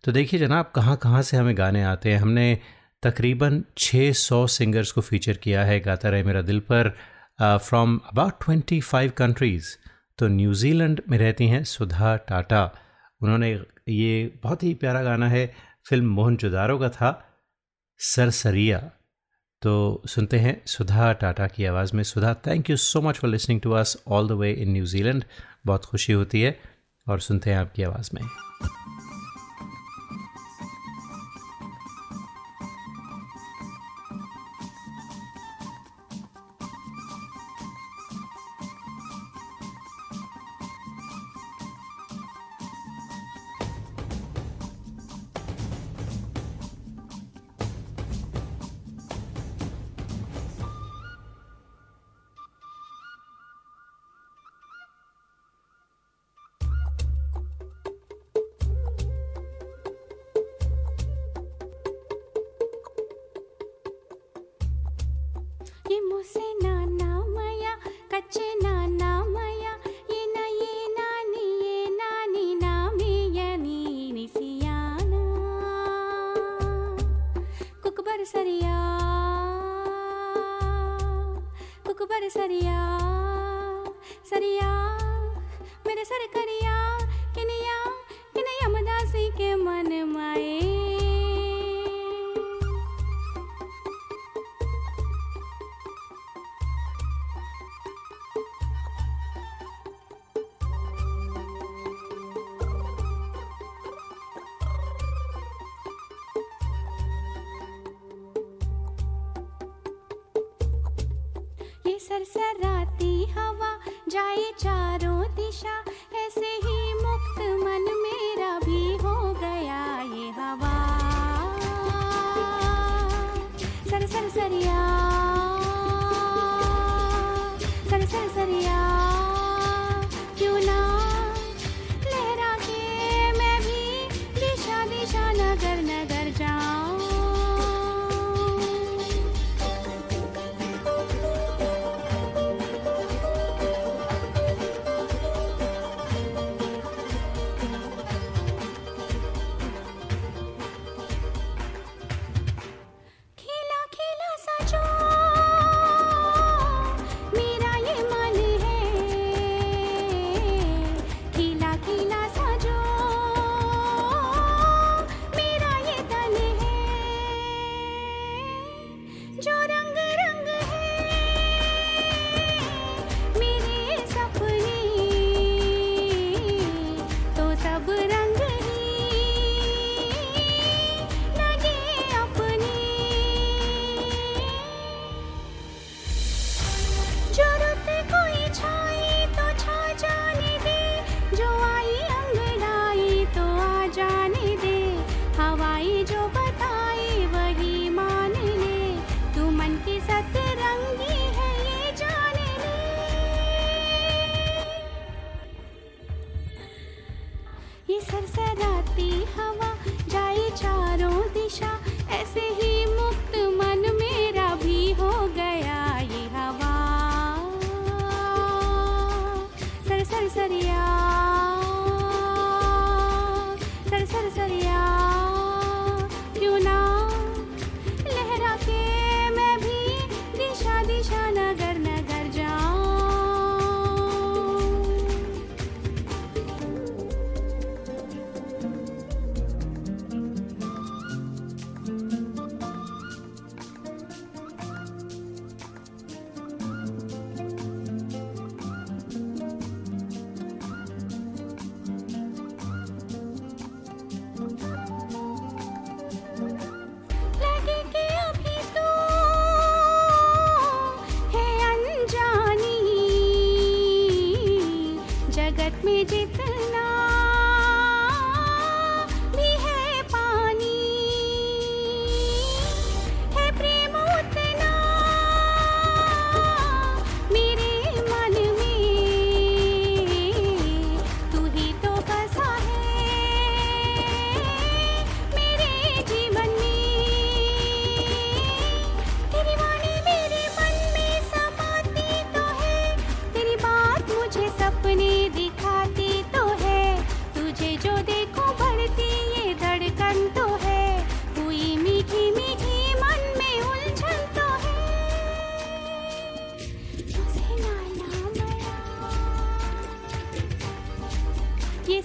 तो 0.05 0.13
देखिए 0.13 0.41
जनाब, 0.41 0.73
कहाँ 0.75 0.97
कहाँ 0.97 1.23
से 1.23 1.37
हमें 1.37 1.57
गाने 1.59 1.83
आते 1.85 2.13
हैं? 2.13 2.19
हमने 2.19 2.59
तकरीबन 3.03 3.63
600 3.79 4.47
सिंगर्स 4.49 4.93
को 4.93 5.01
फीचर 5.01 5.37
किया 5.37 5.65
है 5.65 5.79
गाता 5.81 6.09
रहे 6.09 6.23
मेरा 6.23 6.43
दिल 6.43 6.61
पर 6.71 6.97
फ्रॉम 7.39 8.01
अबाउट 8.07 8.33
25 8.43 9.11
कंट्रीज़ 9.13 9.77
तो 10.19 10.29
न्यूजीलैंड 10.29 11.01
में 11.09 11.19
रहती 11.19 11.47
हैं 11.47 11.65
सुधा 11.65 12.17
टाटा। 12.17 12.71
उन्होंने 13.23 13.61
ये 13.89 14.41
बहुत 14.43 14.63
ही 14.63 14.75
प्यारा 14.75 15.03
गाना 15.03 15.29
है, 15.29 15.55
फ़िल्म 15.89 16.07
मोहन 16.07 16.37
जुदारो 16.37 16.79
का 16.79 16.89
था, 16.89 17.29
सरसरिया। 17.99 18.79
तो 19.63 20.03
सुनते 20.07 20.39
हैं 20.39 20.63
सुधा 20.67 21.13
टाटा 21.13 21.47
की 21.47 21.65
आवाज़ 21.65 21.97
में। 21.97 22.03
Sudha 22.03 22.35
thank 22.35 22.71
you 22.71 22.77
so 22.77 23.01
much 23.01 23.17
for 23.17 23.31
listening 23.31 23.61
to 23.61 23.71
us 23.71 24.03
all 24.09 24.29
the 24.29 24.33
way 24.33 24.53
in 24.53 24.73
New Zealand 24.73 25.25
बहुत 25.67 25.85
खुशी 25.85 26.13
होती 26.13 26.43
है 26.43 26.61
और 27.09 27.21
सुनते 27.21 27.51
हैं 27.51 27.59
आपकी 27.59 27.83
आवाज़ 27.83 28.11
में। 28.15 28.23
अकबर 82.03 82.29
सरिया 82.29 82.79
सरिया 84.31 84.71
मेरे 85.87 86.05
सर 86.05 86.27
करिया 86.35 86.75
किनिया 87.37 87.79
किनिया 88.35 88.69
मदासी 88.69 89.29
के 89.39 89.55
मन 89.63 89.93
माए 90.13 90.72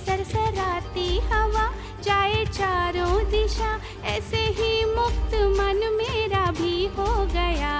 सरसराती 0.07 1.07
हवा 1.29 1.65
जाए 2.03 2.43
चारों 2.45 3.15
दिशा। 3.31 3.71
ऐसे 4.05 4.41
ही 4.59 4.85
मुक्त 4.95 5.33
मन 5.57 5.81
मेरा 5.95 6.45
भी 6.59 6.85
हो 6.97 7.25
गया 7.33 7.73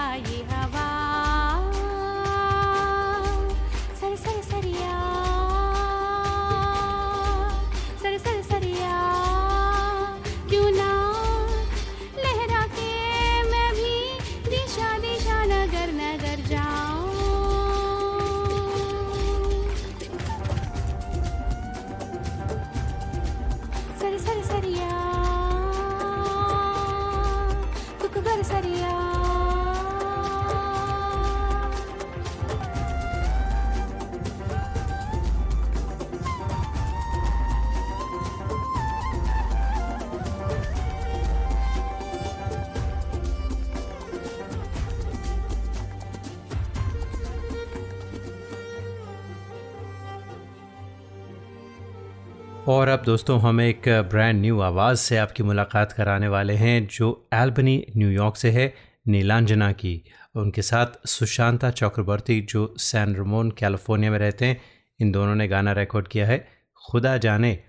दोस्तों, 53.08 53.42
हम 53.42 53.62
एक 53.62 53.82
ब्रांड 53.88 54.42
न्यू 54.42 54.60
आवाज़ 54.60 55.00
से 55.00 55.18
आपकी 55.18 55.44
मुलाकात 55.44 55.92
कराने 55.92 56.28
वाले 56.28 56.54
हैं, 56.54 56.88
जो 56.88 57.30
एल्बनी 57.34 57.86
न्यूयॉर्क 57.98 58.36
से 58.36 58.50
है, 58.52 58.74
नीलांजना 59.08 59.72
की। 59.72 60.04
उनके 60.36 60.62
साथ 60.62 61.08
सुशांता 61.08 61.70
चक्रवर्ती, 61.72 62.42
जो 62.42 62.76
सैन 62.78 63.16
रमोन 63.16 63.52
कैलिफ़ोर्निया 63.52 64.12
में 64.12 64.20
रहते 64.20 64.46
हैं, 64.46 64.62
इन 65.00 65.12
दोनों 65.12 65.36
ने 65.36 65.48
गाना 65.48 65.72
रिकॉर्ड 65.72 66.08
किया 66.08 66.28
है, 66.28 66.48
खुदा 66.92 67.18
जाने। 67.18 67.60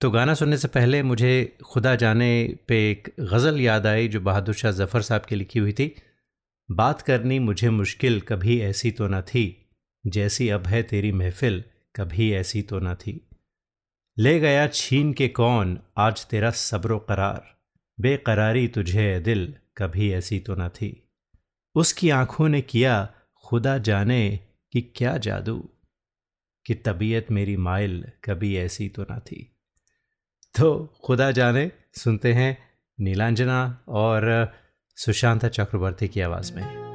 तो 0.00 0.10
गाना 0.10 0.34
सुनने 0.34 0.56
से 0.56 0.68
पहले 0.68 1.02
मुझे 1.02 1.56
खुदा 1.64 1.94
जाने 1.94 2.56
पे 2.68 2.90
एक 2.90 3.14
गज़ल 3.20 3.60
याद 3.60 3.86
आई, 3.86 4.08
जो 4.08 4.20
बहादुर 4.20 4.54
शाह 4.54 4.72
जफ़र 4.72 5.02
साहब 5.02 5.20
की 5.20 5.36
लिखी 5.36 5.58
हुई 5.58 5.72
थी। 5.72 5.94
बात 6.70 7.02
करनी 7.02 7.38
मुझे 7.38 7.70
मुश्किल, 7.70 8.20
कभी 8.20 8.60
ऐसी 8.60 8.90
तो 8.90 9.08
ना 9.08 9.22
थी, 9.22 9.70
जैसी 10.06 10.48
अब 10.48 10.66
है 10.66 10.82
तेरी 10.82 11.12
महफिल, 11.12 11.64
कभी 11.96 12.32
ऐसी 12.32 12.62
तो 12.62 12.78
न 12.78 12.94
थी। 12.94 13.25
ले 14.18 14.40
गया 14.40 14.66
छीन 14.66 15.12
के 15.12 15.28
कौन? 15.28 15.78
आज 15.96 16.26
तेरा 16.26 16.50
सब्र 16.50 16.98
करार। 16.98 17.56
बेकरारी 18.00 18.68
तुझे 18.68 19.20
दिल 19.20 19.54
कभी 19.76 20.12
ऐसी 20.12 20.38
तो 20.38 20.54
न 20.54 20.68
थी। 20.68 21.08
उसकी 21.74 22.10
आँखों 22.10 22.48
ने 22.48 22.60
किया 22.60 23.12
खुदा 23.44 23.78
जाने 23.78 24.40
कि 24.72 24.80
क्या 24.80 25.18
जादू। 25.18 25.68
कि 26.66 26.74
तबीयत 26.74 27.30
मेरी 27.30 27.56
माइल 27.56 28.04
कभी 28.24 28.56
ऐसी 28.56 28.88
तो 28.88 29.06
न 29.12 29.18
थी। 29.18 29.56
तो 30.58 30.94
खुदा 31.04 31.30
जाने, 31.30 31.72
सुनते 31.92 32.32
हैं 32.32 32.58
नीलांजना 33.00 33.84
और 33.88 34.52
सुशांता 34.96 35.48
चक्रवर्ती 35.48 36.08
की 36.08 36.20
आवाज़ 36.20 36.52
में। 36.52 36.85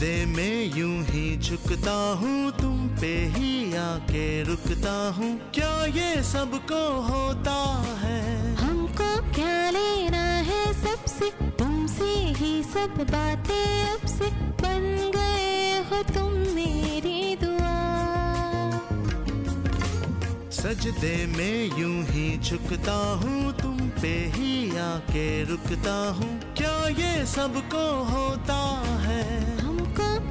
सजदे 0.00 0.26
में 0.26 0.76
यूँ 0.76 1.02
ही 1.04 1.36
झुकता 1.36 1.94
हूँ 2.20 2.50
तुम 2.58 2.76
पे 3.00 3.12
ही 3.34 3.76
आके 3.76 4.24
रुकता 4.44 4.92
हूँ। 5.16 5.28
क्या 5.54 5.72
ये 5.86 6.22
सबको 6.24 6.80
होता 7.08 7.56
है? 8.00 8.54
हमको 8.56 9.08
क्या 9.34 9.58
लेना 9.70 10.24
है 10.48 10.62
सबसे? 10.72 11.30
तुमसे 11.58 12.08
ही 12.40 12.62
सब 12.64 12.96
बातें 13.12 13.90
अब 13.90 14.06
से 14.08 14.30
बन 14.62 14.88
गए 15.16 15.84
हो 15.90 16.02
तुम 16.14 16.32
मेरी 16.56 17.36
दुआ। 17.44 17.76
सजदे 20.60 21.16
में 21.36 21.78
यूँ 21.78 21.96
ही 22.06 22.38
झुकता 22.38 22.98
हूँ 23.22 23.52
तुम 23.62 23.76
पे 24.00 24.16
ही 24.36 24.76
आके 24.80 25.28
रुकता 25.44 25.98
हूँ। 26.18 26.38
क्या 26.56 26.76
ये 27.04 27.26
सबको 27.26 27.88
होता 28.12 28.62
है? 29.06 29.24
हमको 29.58 29.69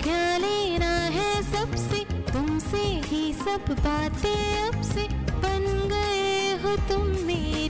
क्या 0.10 0.38
लेना 0.38 0.92
है 1.16 1.42
सबसे? 1.44 1.98
तुमसे 2.34 2.78
ही 3.08 3.34
सब 3.34 3.66
बातें 3.80 4.68
अब 4.68 4.82
से 4.82 5.08
बन 5.44 5.66
गए 5.92 6.52
हो 6.64 6.76
तुम 6.90 7.06
मेरी 7.26 7.69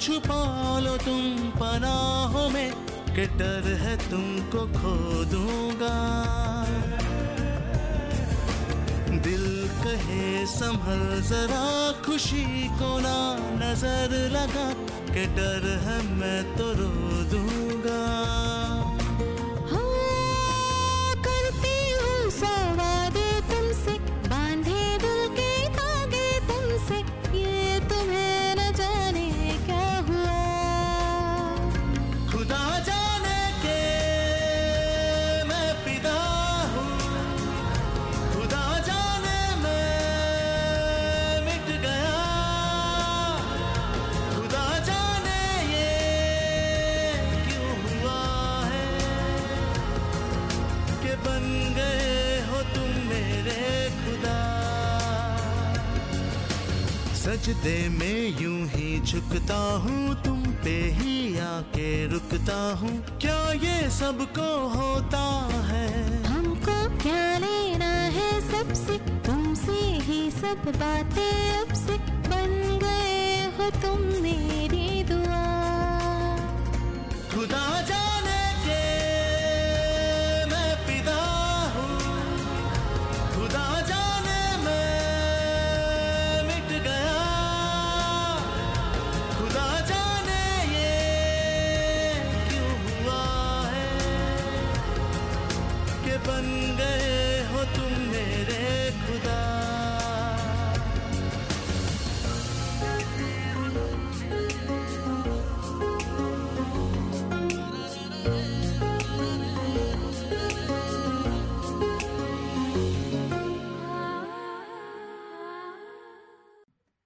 छुपा 0.00 0.78
लो 0.80 0.96
तुम 0.96 1.50
पनाहों 1.56 2.48
में, 2.50 2.70
के 3.14 3.26
डर 3.38 3.64
है 3.80 3.96
तुमको 4.10 4.66
खो 4.74 4.94
दूँगा। 5.24 5.94
दिल 9.26 9.46
कहे 9.82 10.46
संभल, 10.46 11.02
जरा 11.22 11.66
खुशी 12.04 12.44
को 12.78 12.98
ना 13.00 13.16
नज़र 13.56 14.10
लगा, 14.30 14.68
के 15.10 15.26
डर 15.36 15.68
है 15.84 15.98
मैं 16.16 16.42
तो 16.56 16.72
रो 16.72 16.92
दूँगा। 17.32 18.02
सजदे 57.46 57.88
में 57.88 58.42
यूँ 58.42 58.66
ही 58.66 59.00
झुकता 59.00 59.58
हूँ 59.78 60.22
तुम 60.24 60.42
पे 60.64 60.74
ही 60.98 61.38
आके 61.38 61.90
रुकता 62.06 62.56
हूँ। 62.74 62.90
क्या 63.20 63.52
ये 63.52 63.90
सबको 63.90 64.48
होता 64.68 65.22
है? 65.68 66.24
हमको 66.24 66.78
क्या 67.02 67.38
लेना 67.38 67.92
है 68.16 68.30
सबसे? 68.50 68.98
तुमसे 68.98 69.78
ही 70.08 70.30
सब 70.30 70.66
बातें 70.66 71.58
अब 71.58 71.74
से 71.74 71.98
बन 72.28 72.78
गए 72.82 73.46
हो 73.58 73.70
तुम 73.70 74.02
मेरी 74.22 75.04
दुआ। 75.04 75.44
खुदा 77.30 77.80
जाने 77.82 78.05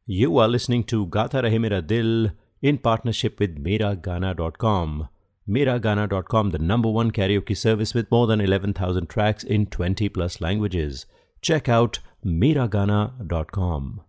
You 0.10 0.38
are 0.38 0.48
listening 0.48 0.84
to 0.86 1.08
Gata 1.08 1.42
Rahe 1.42 1.60
Mera 1.60 1.82
Dil 1.82 2.30
in 2.62 2.78
partnership 2.78 3.40
with 3.40 3.58
Miragana.com. 3.58 5.08
Miragana.com, 5.48 6.52
the 6.52 6.60
number 6.60 6.92
one 6.92 7.10
karaoke 7.10 7.58
service 7.58 7.96
with 7.96 8.12
more 8.12 8.28
than 8.28 8.40
11,000 8.40 9.10
tracks 9.10 9.44
in 9.44 9.66
20 9.66 10.10
plus 10.10 10.40
languages. 10.42 11.08
Check 11.44 11.68
out 11.68 12.00
Miragana.com. 12.24 14.00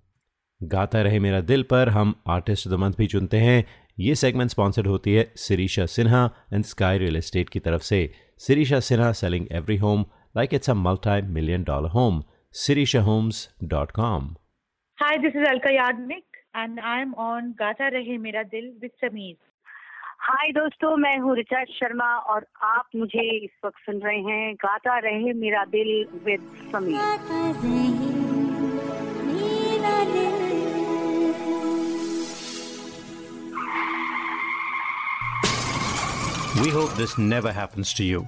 गाता 0.60 1.02
रहे 1.02 1.18
मेरा 1.20 1.40
दिल 1.40 1.62
पर 1.70 1.88
हम 1.88 2.14
आर्टिस्ट 2.30 2.66
ऑफ 2.66 2.72
द 2.72 2.76
मंथ 2.80 2.92
भी 2.98 3.06
चुनते 3.06 3.38
हैं 3.40 3.64
ये 4.00 4.14
सेगमेंट 4.14 4.50
स्पॉन्सर्ड 4.50 4.86
होती 4.86 5.14
है 5.14 5.30
Sirisha 5.36 5.86
Sinha 5.96 6.24
and 6.52 6.64
Sky 6.64 6.98
real 6.98 7.16
estate 7.16 7.48
की 7.48 7.60
तरफ 7.66 7.82
से 7.82 7.98
Sirisha 8.46 8.80
Sinha 8.88 9.12
selling 9.20 9.46
every 9.52 9.76
home 9.76 10.04
like 10.36 10.54
it's 10.54 10.70
a 10.70 10.74
multi 10.86 11.20
million 11.34 11.64
dollar 11.64 11.90
home 12.00 12.22
Sirisha 12.64 13.02
homes 13.10 13.48
dot 13.74 13.90
com 14.00 14.34
Hi, 15.01 15.17
this 15.17 15.33
is 15.33 15.41
Alka 15.49 15.69
Yagnik 15.69 16.25
and 16.53 16.79
I'm 16.79 17.15
on 17.15 17.55
Gata 17.57 17.89
Rahe 17.91 18.19
Mera 18.21 18.43
Dil 18.45 18.65
with 18.79 18.91
Sameer. 19.03 19.37
हाय 20.25 20.51
दोस्तों 20.53 20.95
मैं 21.03 21.17
हूँ 21.19 21.35
रिचा 21.35 21.63
शर्मा 21.75 22.09
और 22.33 22.45
आप 22.63 22.89
मुझे 22.95 23.23
इस 23.37 23.55
वक्त 23.65 23.79
सुन 23.85 24.01
रहे 24.01 24.19
हैं 24.27 24.53
Gaata 24.63 24.97
Rahe 25.05 25.33
Mera 25.39 25.63
Dil 25.71 25.89
with 26.25 26.41
Sameer 26.73 26.99
We 36.61 36.69
hope 36.69 36.93
this 37.01 37.17
never 37.17 37.51
happens 37.51 37.93
to 37.93 38.03
you. 38.03 38.27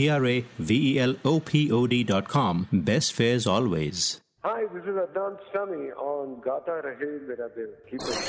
T 0.00 0.08
R 0.10 0.24
A 0.26 0.44
V 0.58 0.76
E 0.82 0.98
L 1.00 1.14
O 1.24 1.40
P 1.40 1.70
O 1.70 1.86
D.com. 1.86 2.60
Best 2.72 3.12
fares 3.12 3.46
always. 3.46 4.20
Hi, 4.42 4.60
this 4.72 4.84
is 4.84 4.96
Adnan 4.96 5.34
Sami 5.52 5.88
on 6.02 6.40
Gata 6.40 6.76
Rahe 6.84 7.10
Mera 7.28 7.48
Dil. 7.54 7.72
Keep 7.90 8.00
it. 8.02 8.20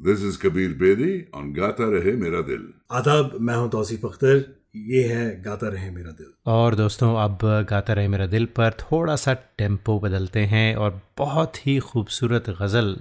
This 0.00 0.22
is 0.22 0.36
Kabir 0.36 0.70
Bedi 0.74 1.28
on 1.32 1.52
Gata 1.52 1.86
Rahe 1.88 2.16
Mera 2.16 2.42
Dil. 2.42 2.64
आदाब 3.00 3.36
मैं 3.40 3.54
हूँ 3.56 3.68
तौसीफ 3.70 4.04
अख्तर 4.06 4.44
ये 4.88 5.02
है 5.08 5.26
गाता 5.42 5.68
रहे 5.68 5.90
मेरा 5.90 6.10
दिल 6.12 6.32
और 6.52 6.74
दोस्तों 6.74 7.14
अब 7.20 7.38
गाता 7.70 7.92
रहे 7.92 8.08
मेरा 8.08 8.26
दिल 8.34 8.46
पर 8.56 8.72
थोड़ा 8.80 9.16
सा 9.16 9.34
टेंपो 9.58 9.98
बदलते 10.00 10.40
हैं 10.54 10.74
और 10.76 11.00
बहुत 11.18 11.66
ही 11.66 11.78
खूबसूरत 11.90 12.50
गज़ल 12.60 12.94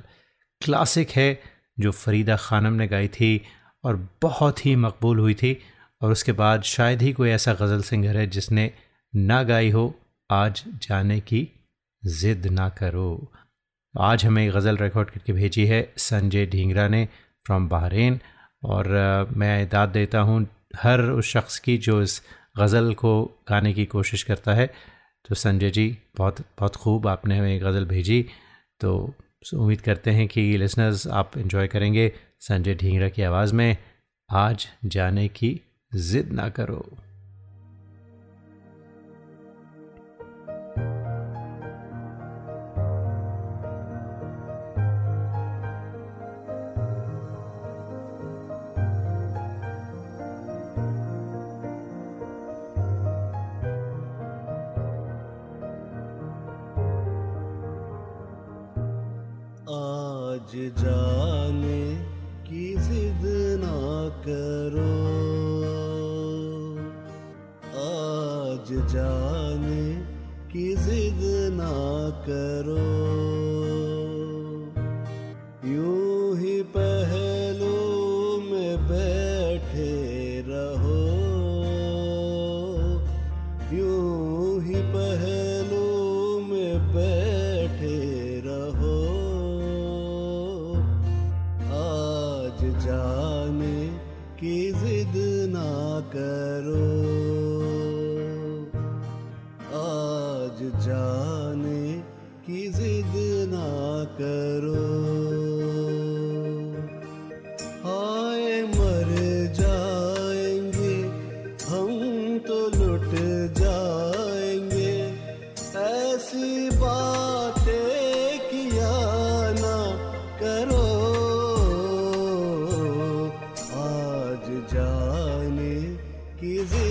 क्लासिक 0.62 1.10
है 1.22 1.28
जो 1.78 1.92
फरीदा 2.04 2.38
खानम 2.46 2.74
ने 2.82 2.88
गाई 2.88 3.08
थी 3.18 3.32
और 3.84 4.00
बहुत 4.22 4.66
ही 4.66 4.76
मकबूल 4.86 5.20
हुई 5.20 5.34
थी 5.42 5.58
और 6.02 6.12
उसके 6.12 6.32
बाद 6.34 6.64
शायद 6.66 7.02
ही 7.02 7.12
कोई 7.14 7.30
ऐसा 7.30 7.54
गज़ल 7.54 7.82
सिंगर 7.82 8.18
है 8.18 8.26
जिसने 8.28 8.72
ना 9.14 9.42
गाई 9.44 9.70
हो, 9.72 9.94
आज 10.30 10.64
जाने 10.82 11.20
की 11.22 11.48
ज़िद 12.04 12.46
ना 12.48 12.68
करो। 12.70 13.32
आज 13.96 14.26
हमें 14.26 14.50
गज़ल 14.52 14.78
रिकॉर्ड 14.78 15.10
करके 15.10 15.34
भेजी 15.34 15.66
है 15.66 15.82
संजय 16.00 16.46
ढींगरा 16.46 16.88
ने 16.88 17.08
फ्रॉम 17.46 17.68
बहरीन 17.70 18.20
और 18.64 18.88
मैं 19.38 19.68
दाद 19.70 19.90
देता 19.90 20.20
हूँ, 20.20 20.46
हर 20.76 21.02
उस 21.02 21.26
शख्स 21.26 21.60
की 21.60 21.78
जो 21.78 22.02
इस 22.02 22.22
गज़ल 22.58 22.94
को 22.94 23.24
गाने 23.50 23.74
की 23.74 23.86
कोशिश 23.88 24.24
करता 24.24 24.54
है। 24.54 24.68
तो 25.26 25.36
संजय 25.36 25.70
जी, 25.70 25.98
बहुत 26.18 26.40
बहुत 26.60 26.76
खूब 26.76 27.08
आपने 27.08 27.38
हमें 27.38 27.62
गज़ल 27.62 27.86
भेजी। 27.86 28.26
तो 28.82 28.94
उम्मीद 29.54 29.82
करते 29.82 30.12
हैं 30.12 30.28
कि 30.28 30.42
लिसनर्स 30.58 31.08
आप 31.10 31.38
इन्जॉय 31.38 31.68
करेंगे 31.68 32.12
संजय 32.40 32.76
ढींगरा 32.76 33.10
की 33.10 33.22
आवाज़ 33.22 33.54
में, 33.54 33.78
आज 34.30 34.68
जाने 34.86 35.28
की 35.30 35.60
ज़िद 35.98 36.32
ना 36.32 36.48
करो। 36.50 36.82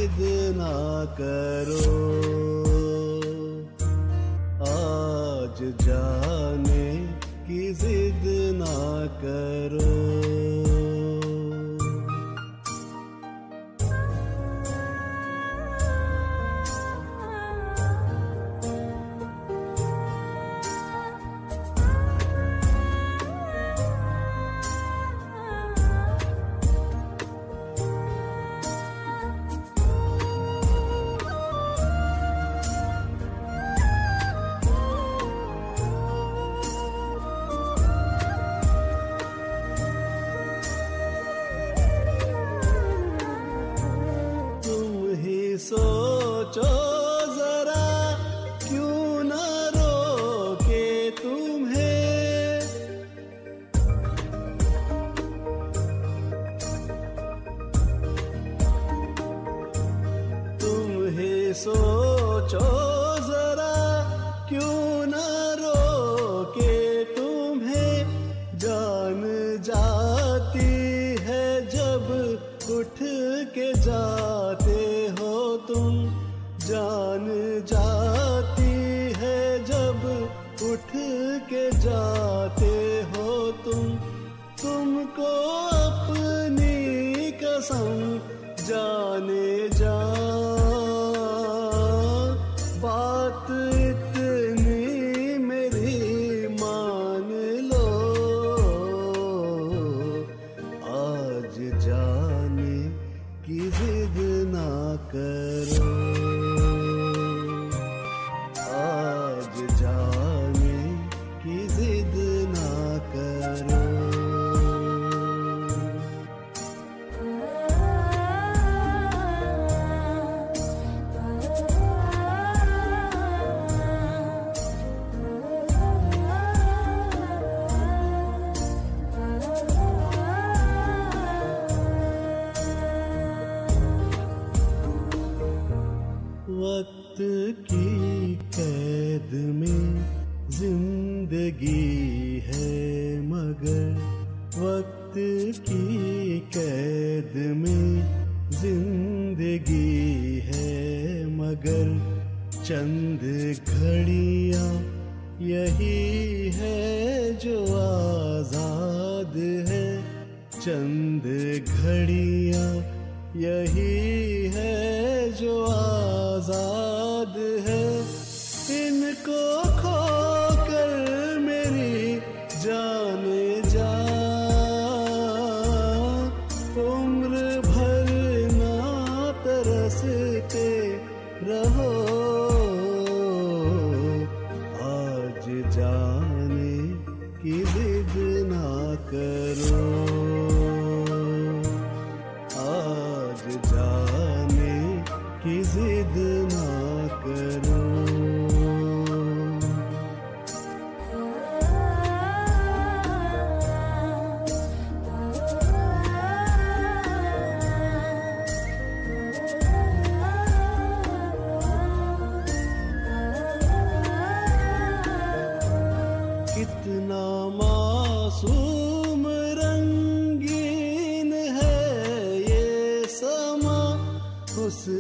जिद 0.07 0.57
ना 0.57 1.05
करो। 1.21 1.97
आज 4.63 5.87
जाने 5.87 6.97
की 7.47 7.75
जिद 7.75 8.23
ना 8.57 9.07
करो। 9.07 10.56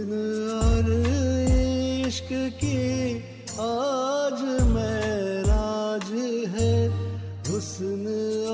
हुस्न 0.07 0.19
और 0.63 0.89
इश्क 2.07 2.29
की 2.65 3.19
आज 3.61 4.41
महराज 4.69 6.11
है। 6.55 6.75
हुस्न 7.51 8.07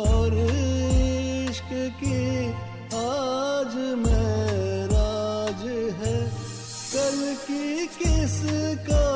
और 0.08 0.32
इश्क 0.32 1.70
की 2.00 2.46
आज 2.96 3.76
महराज 4.06 5.62
है। 6.00 6.16
कल 6.94 7.20
की 7.44 7.86
किसको 7.86 9.11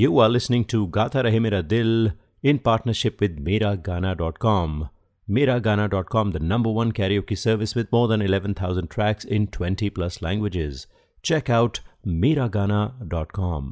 You 0.00 0.18
are 0.18 0.30
listening 0.30 0.64
to 0.66 0.78
Gata 0.86 1.22
Rahe 1.24 1.38
Mera 1.44 1.62
Dil 1.62 2.12
in 2.42 2.58
partnership 2.58 3.20
with 3.20 3.38
Miragana.com. 3.38 4.88
Miragana.com, 5.28 6.30
the 6.30 6.40
number 6.40 6.70
one 6.70 6.92
karaoke 6.92 7.36
service 7.36 7.74
with 7.74 7.92
more 7.92 8.08
than 8.08 8.22
11,000 8.22 8.88
tracks 8.88 9.26
in 9.26 9.48
20 9.48 9.90
plus 9.90 10.22
languages. 10.22 10.86
Check 11.24 11.50
out 11.50 11.80
Miragana.com. 12.06 13.68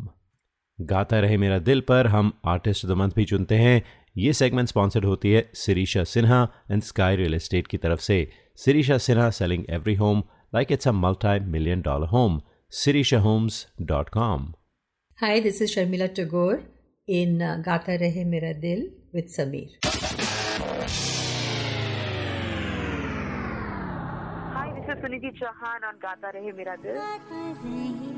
गाता 0.78 1.20
रहे 1.20 1.36
मेरा 1.36 1.58
दिल 1.58 1.80
पर 1.88 2.06
हम 2.06 2.32
आर्टिस्ट 2.46 2.86
द 2.86 2.98
मंथ 3.02 3.14
भी 3.16 3.24
चुनते 3.24 3.54
हैं 3.58 3.82
ये 4.18 4.32
सेगमेंट 4.32 4.68
स्पॉन्सर्ड 4.68 5.04
होती 5.04 5.32
है 5.32 5.48
Sirisha 5.54 6.04
Sinha 6.12 6.42
and 6.70 6.82
sky 6.82 7.16
real 7.16 7.34
estate 7.34 7.66
की 7.66 7.78
तरफ़ 7.86 8.00
से 8.00 8.20
Sirisha 8.64 8.98
Sinha 9.08 9.30
selling 9.40 9.64
every 9.70 9.94
home 10.04 10.22
like 10.54 10.72
it's 10.72 10.88
a 10.88 10.92
multi 11.00 11.38
million 11.56 11.80
dollar 11.88 12.16
home 12.16 12.40
Sirisha 12.84 13.20
homes 13.20 13.66
dot 13.82 14.08
com 14.08 14.52
Hi, 15.20 15.40
this 15.40 15.60
is 15.60 15.74
Sharmila 15.74 16.14
Tagore 16.14 16.62
in 17.08 17.42
uh, 17.42 17.56
Gata 17.56 17.98
Rahe 18.00 18.24
Mera 18.24 18.54
Dil 18.54 18.84
with 19.12 19.26
Sameer. 19.36 19.70
Hi, 24.54 24.70
this 24.76 24.84
is 24.96 25.02
Suniti 25.02 25.32
Chauhan 25.40 25.82
on 25.88 25.98
Gata 25.98 26.30
Rahe 26.36 26.54
Mera 26.54 26.76
Dil. 26.80 28.17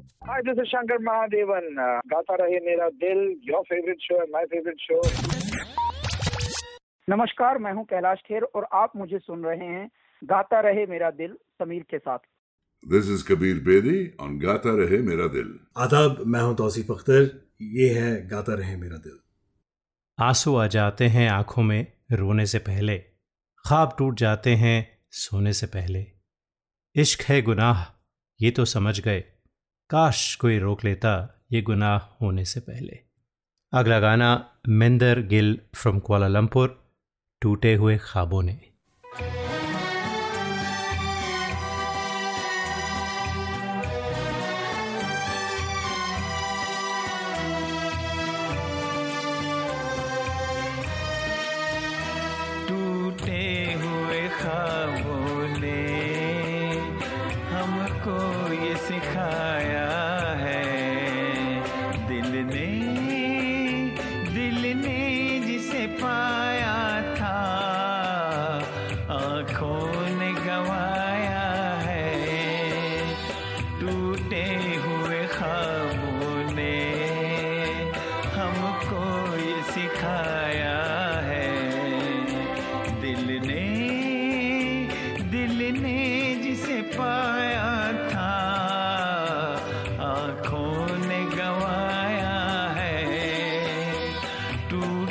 Hi, 0.00 0.40
this 0.46 0.58
is 0.58 0.68
Shankar 0.70 0.98
Mahadevan. 1.06 1.66
Uh, 1.84 2.00
Gaata 2.12 2.34
Rahe 2.34 2.58
Mera 2.66 2.88
Dil 2.88 3.18
your 3.48 3.62
favourite 3.62 3.98
show 4.00 4.20
है 4.20 4.26
my 4.32 4.44
favourite 4.44 4.80
show 4.80 5.00
नमस्कार 7.08 7.58
मैं 7.58 7.72
हूँ 7.72 7.84
कैलाश 7.84 8.18
खेर 8.18 8.42
और 8.42 8.66
आप 8.72 8.92
मुझे 8.96 9.18
सुन 9.18 9.44
रहे 9.44 9.66
हैं 9.66 9.90
गाता 10.24 10.60
रहे 10.60 10.86
मेरा 10.86 11.10
दिल 11.10 11.36
समीर 11.58 11.82
के 11.90 11.98
साथ। 11.98 12.18
This 12.92 13.08
is 13.08 13.22
Kabir 13.22 13.56
Bedi 13.68 13.96
on 14.24 14.38
Gata 14.38 14.74
Rahe 14.76 15.00
Mera 15.08 15.28
Dil. 15.34 15.48
आदाब 15.76 16.22
मैं 16.26 16.40
हूँ 16.40 16.56
तौसीफ 16.56 16.90
अख्तर। 16.90 17.48
ये 17.62 17.88
है 17.94 18.28
गाता 18.28 18.54
रहे 18.54 18.76
मेरा 18.76 18.96
दिल। 18.96 19.18
आँसू 20.18 20.56
आ 20.56 20.66
जाते 20.66 21.04
हैं 21.06 21.28
आँखों 21.30 21.62
में 21.62 21.86
रोने 22.12 22.46
से 22.46 22.58
पहले। 22.58 22.98
ख्वाब 23.66 23.94
टूट 23.98 24.18
जाते 24.18 24.54
हैं 24.54 24.78
सोने 25.10 25.52
से 25.52 25.66
पहले। 25.66 26.06
इश्क 26.96 27.22
है 27.22 27.42
गुनाह 27.42 27.84
ये 28.40 28.50
तो 28.50 28.64
समझ 28.64 29.00
गए। 29.00 29.24
काश 29.90 30.34
कोई 30.34 30.58
रोक 30.58 30.84
लेता 30.84 31.44
ये 31.52 31.62
गुनाह 31.62 31.96
होने 31.96 32.44
से 32.44 32.60
पहले। 32.60 32.98
अगला 33.72 34.00
गाना, 34.00 34.50
मिंदर 34.68 35.20
गिल 35.20 35.60
फ्रॉम 35.74 35.98
क्वालालंपुर, 35.98 36.92
टूटे 37.40 37.74
हुए 37.74 37.98
ख्वाबों 37.98 38.42
ने। 38.42 38.60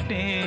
टूटे 0.10 0.39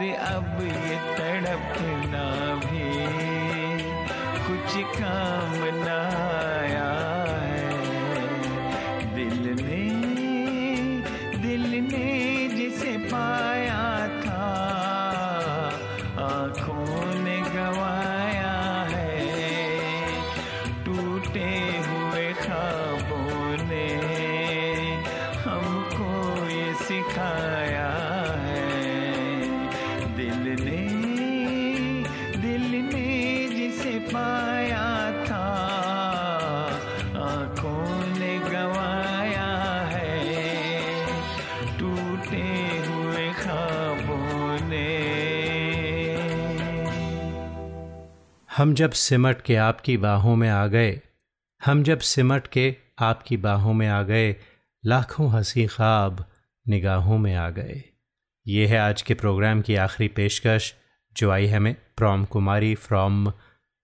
पर 0.00 0.12
अब 0.16 0.60
ये 0.62 0.96
तड़पना 1.16 2.24
भी 2.62 2.84
कुछ 4.46 4.76
काम 4.96 5.56
न 5.84 5.99
हम 48.60 48.74
जब 48.74 48.90
सिमट 48.90 49.40
के 49.40 49.56
आपकी 49.56 49.96
बाहों 49.96 50.36
में 50.36 50.48
आ 50.48 50.66
गए, 50.66 51.00
हम 51.64 51.82
जब 51.82 51.98
सिमट 51.98 52.46
के 52.46 52.76
आपकी 52.98 53.36
बाहों 53.36 53.72
में 53.74 53.88
आ 53.88 54.02
गए, 54.02 54.36
लाखों 54.84 55.30
हँसी 55.30 55.66
ख्वाब 55.66 56.24
निगाहों 56.68 57.18
में 57.18 57.34
आ 57.34 57.50
गए। 57.50 57.84
ये 58.46 58.66
है 58.66 58.78
आज 58.78 59.02
के 59.02 59.14
प्रोग्राम 59.14 59.60
की 59.60 59.74
आखिरी 59.74 60.08
पेशकश, 60.08 60.74
जो 61.16 61.30
आई 61.30 61.46
हमें 61.46 61.76
prom 61.96 62.24
Kumari 62.24 62.74
from 62.74 63.32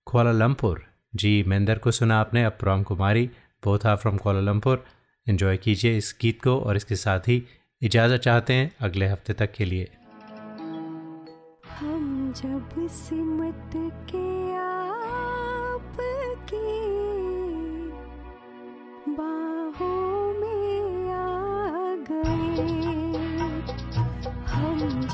Kuala Lumpur 0.05 0.85
ji, 1.14 1.43
मेंदर 1.43 1.79
को 1.79 1.91
सुना 1.91 2.20
आपने, 2.20 2.45
अब 2.45 2.53
प्रॉम 2.53 2.83
कुमारी 2.83 3.31
both 3.64 3.87
are 3.87 3.97
from 3.97 4.16
Kuala Lumpur 4.16 4.85
enjoy 5.29 5.57
कीजिए 5.57 5.97
इस 5.97 6.16
गीत 6.20 6.43
को 6.43 6.61
और 6.61 6.77
इसके 6.77 6.97
साथ 6.97 7.20
ही 7.20 7.43
इजाज़त 7.83 8.20
चाहते 8.20 8.55
हैं 8.55 8.72
अगले 8.81 9.07
हफ़्ते 9.07 9.33
तक 9.33 9.53
के 9.53 9.64
लिए। 9.64 9.89
हम 11.81 12.33
जब 12.37 12.89
सिमट 12.91 13.70
के 14.11 14.36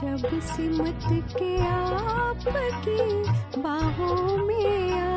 जब 0.02 0.22
सिमट 0.42 1.04
के 1.36 1.50
आपकी 1.64 2.96
बाहों 3.62 4.36
में 4.46 4.92
आ 5.00 5.11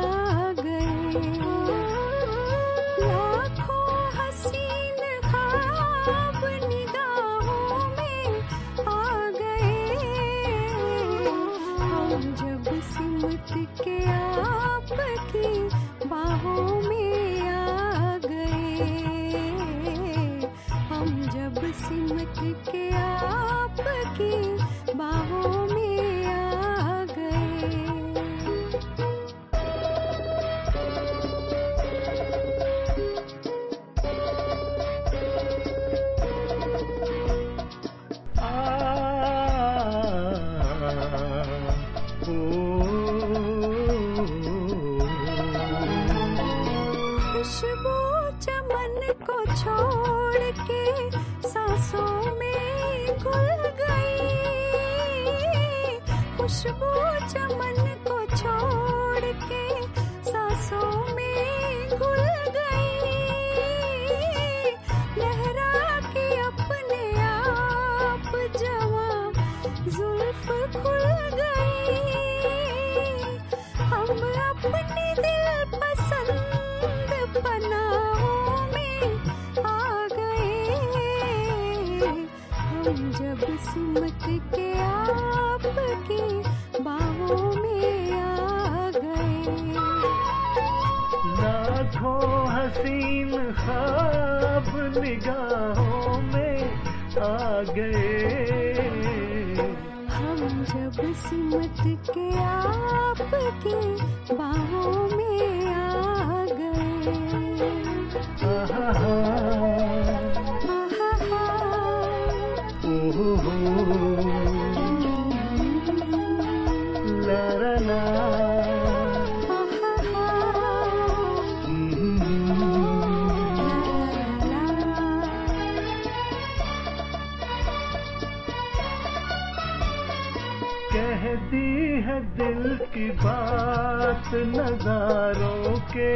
की 132.96 133.10
बात 133.10 134.30
नजारों 134.34 135.80
के 135.80 136.12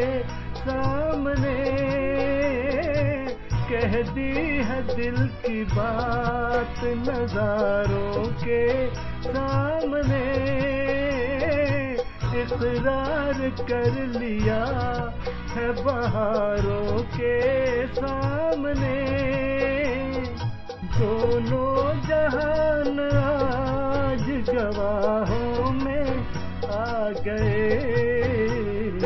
सामने 0.55 1.57
कह 3.71 3.93
दी 4.13 4.33
है 4.69 4.97
दिल 4.97 5.19
की 5.27 5.65
बात 5.65 6.81
नजारों 6.85 8.25
के 8.45 8.63
सामने। 8.97 10.25
इकरार 12.43 13.39
कर 13.61 13.93
लिया 14.21 14.65
है 15.53 15.69
बहारों 15.85 17.03
के 17.03 17.37
सामने। 17.87 18.97
दोनों 20.99 21.77
जहान 22.09 22.99
आज 23.21 24.27
गवाहों 24.51 25.50
गए 27.13 28.99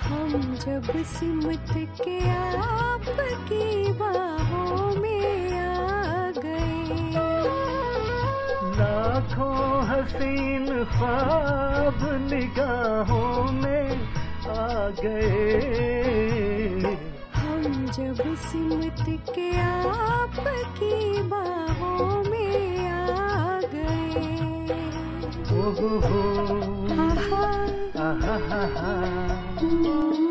हम 0.00 0.54
जब 0.54 1.04
सिमट 1.04 1.72
के 2.00 2.18
आपकी 2.30 3.92
बाहों 3.92 4.94
में 4.96 5.58
आ 5.58 6.30
गए। 6.30 7.10
लाखों 8.78 9.86
हसीन 9.88 10.84
ख्वाब 10.84 11.98
निगाहों 12.32 13.52
में 13.52 13.88
आ 14.48 14.88
गए। 14.88 15.76
हम 17.34 17.86
जब 17.86 18.34
सिमट 18.36 19.04
के 19.34 19.50
आपकी 19.60 21.22
बाहों 21.22 22.24
में 22.30 22.88
आ 22.90 23.60
गए। 23.60 24.24
ओ 25.52 25.70
हो 25.70 25.88
हो 25.98 26.75
आहा 27.18 28.36
हा 28.48 28.60
हा 28.76 28.90
ला 29.84 30.25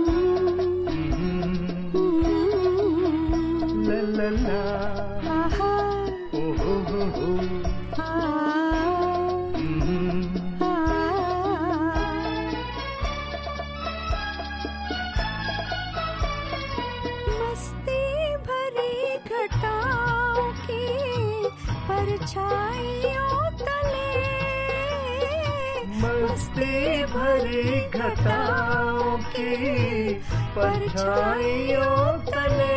तले 32.30 32.76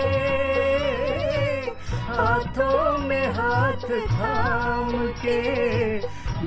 हाथों 2.09 2.99
में 3.09 3.27
हाथ 3.33 3.85
थाम 4.13 4.91
के 5.25 5.41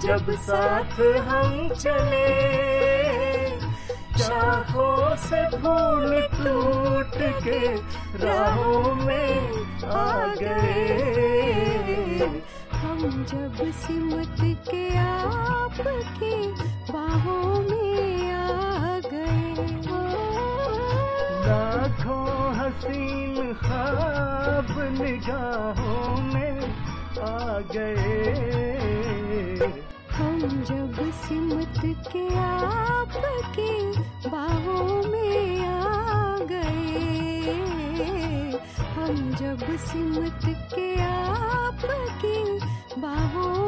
जब 0.05 0.31
साथ 0.47 0.99
हम 1.27 1.51
चले 1.73 2.29
शाखों 4.23 5.15
से 5.25 5.41
फूल 5.57 6.09
टूट 6.35 7.17
के 7.43 7.61
राहों 8.25 8.93
में 9.05 9.31
आ 9.85 10.35
गए। 10.41 12.27
हम 12.81 12.99
जब 13.31 13.55
सिमट 13.81 14.39
के 14.69 14.83
आपकी 14.97 16.35
बाहों 16.91 17.40
निगाहों 25.01 26.21
में 26.33 26.55
आ 27.21 27.59
गए। 27.73 27.99
हम 30.11 30.39
जब 30.69 30.95
सिमत 31.21 31.79
के 32.07 32.23
आपके 32.37 33.71
बाहों 34.29 35.01
में 35.11 35.65
आ 35.65 36.37
गए, 36.51 37.01
हम 38.95 39.15
जब 39.41 39.61
सिमत 39.85 40.45
के 40.73 40.89
आपके 41.01 42.35
बाहों 43.01 43.60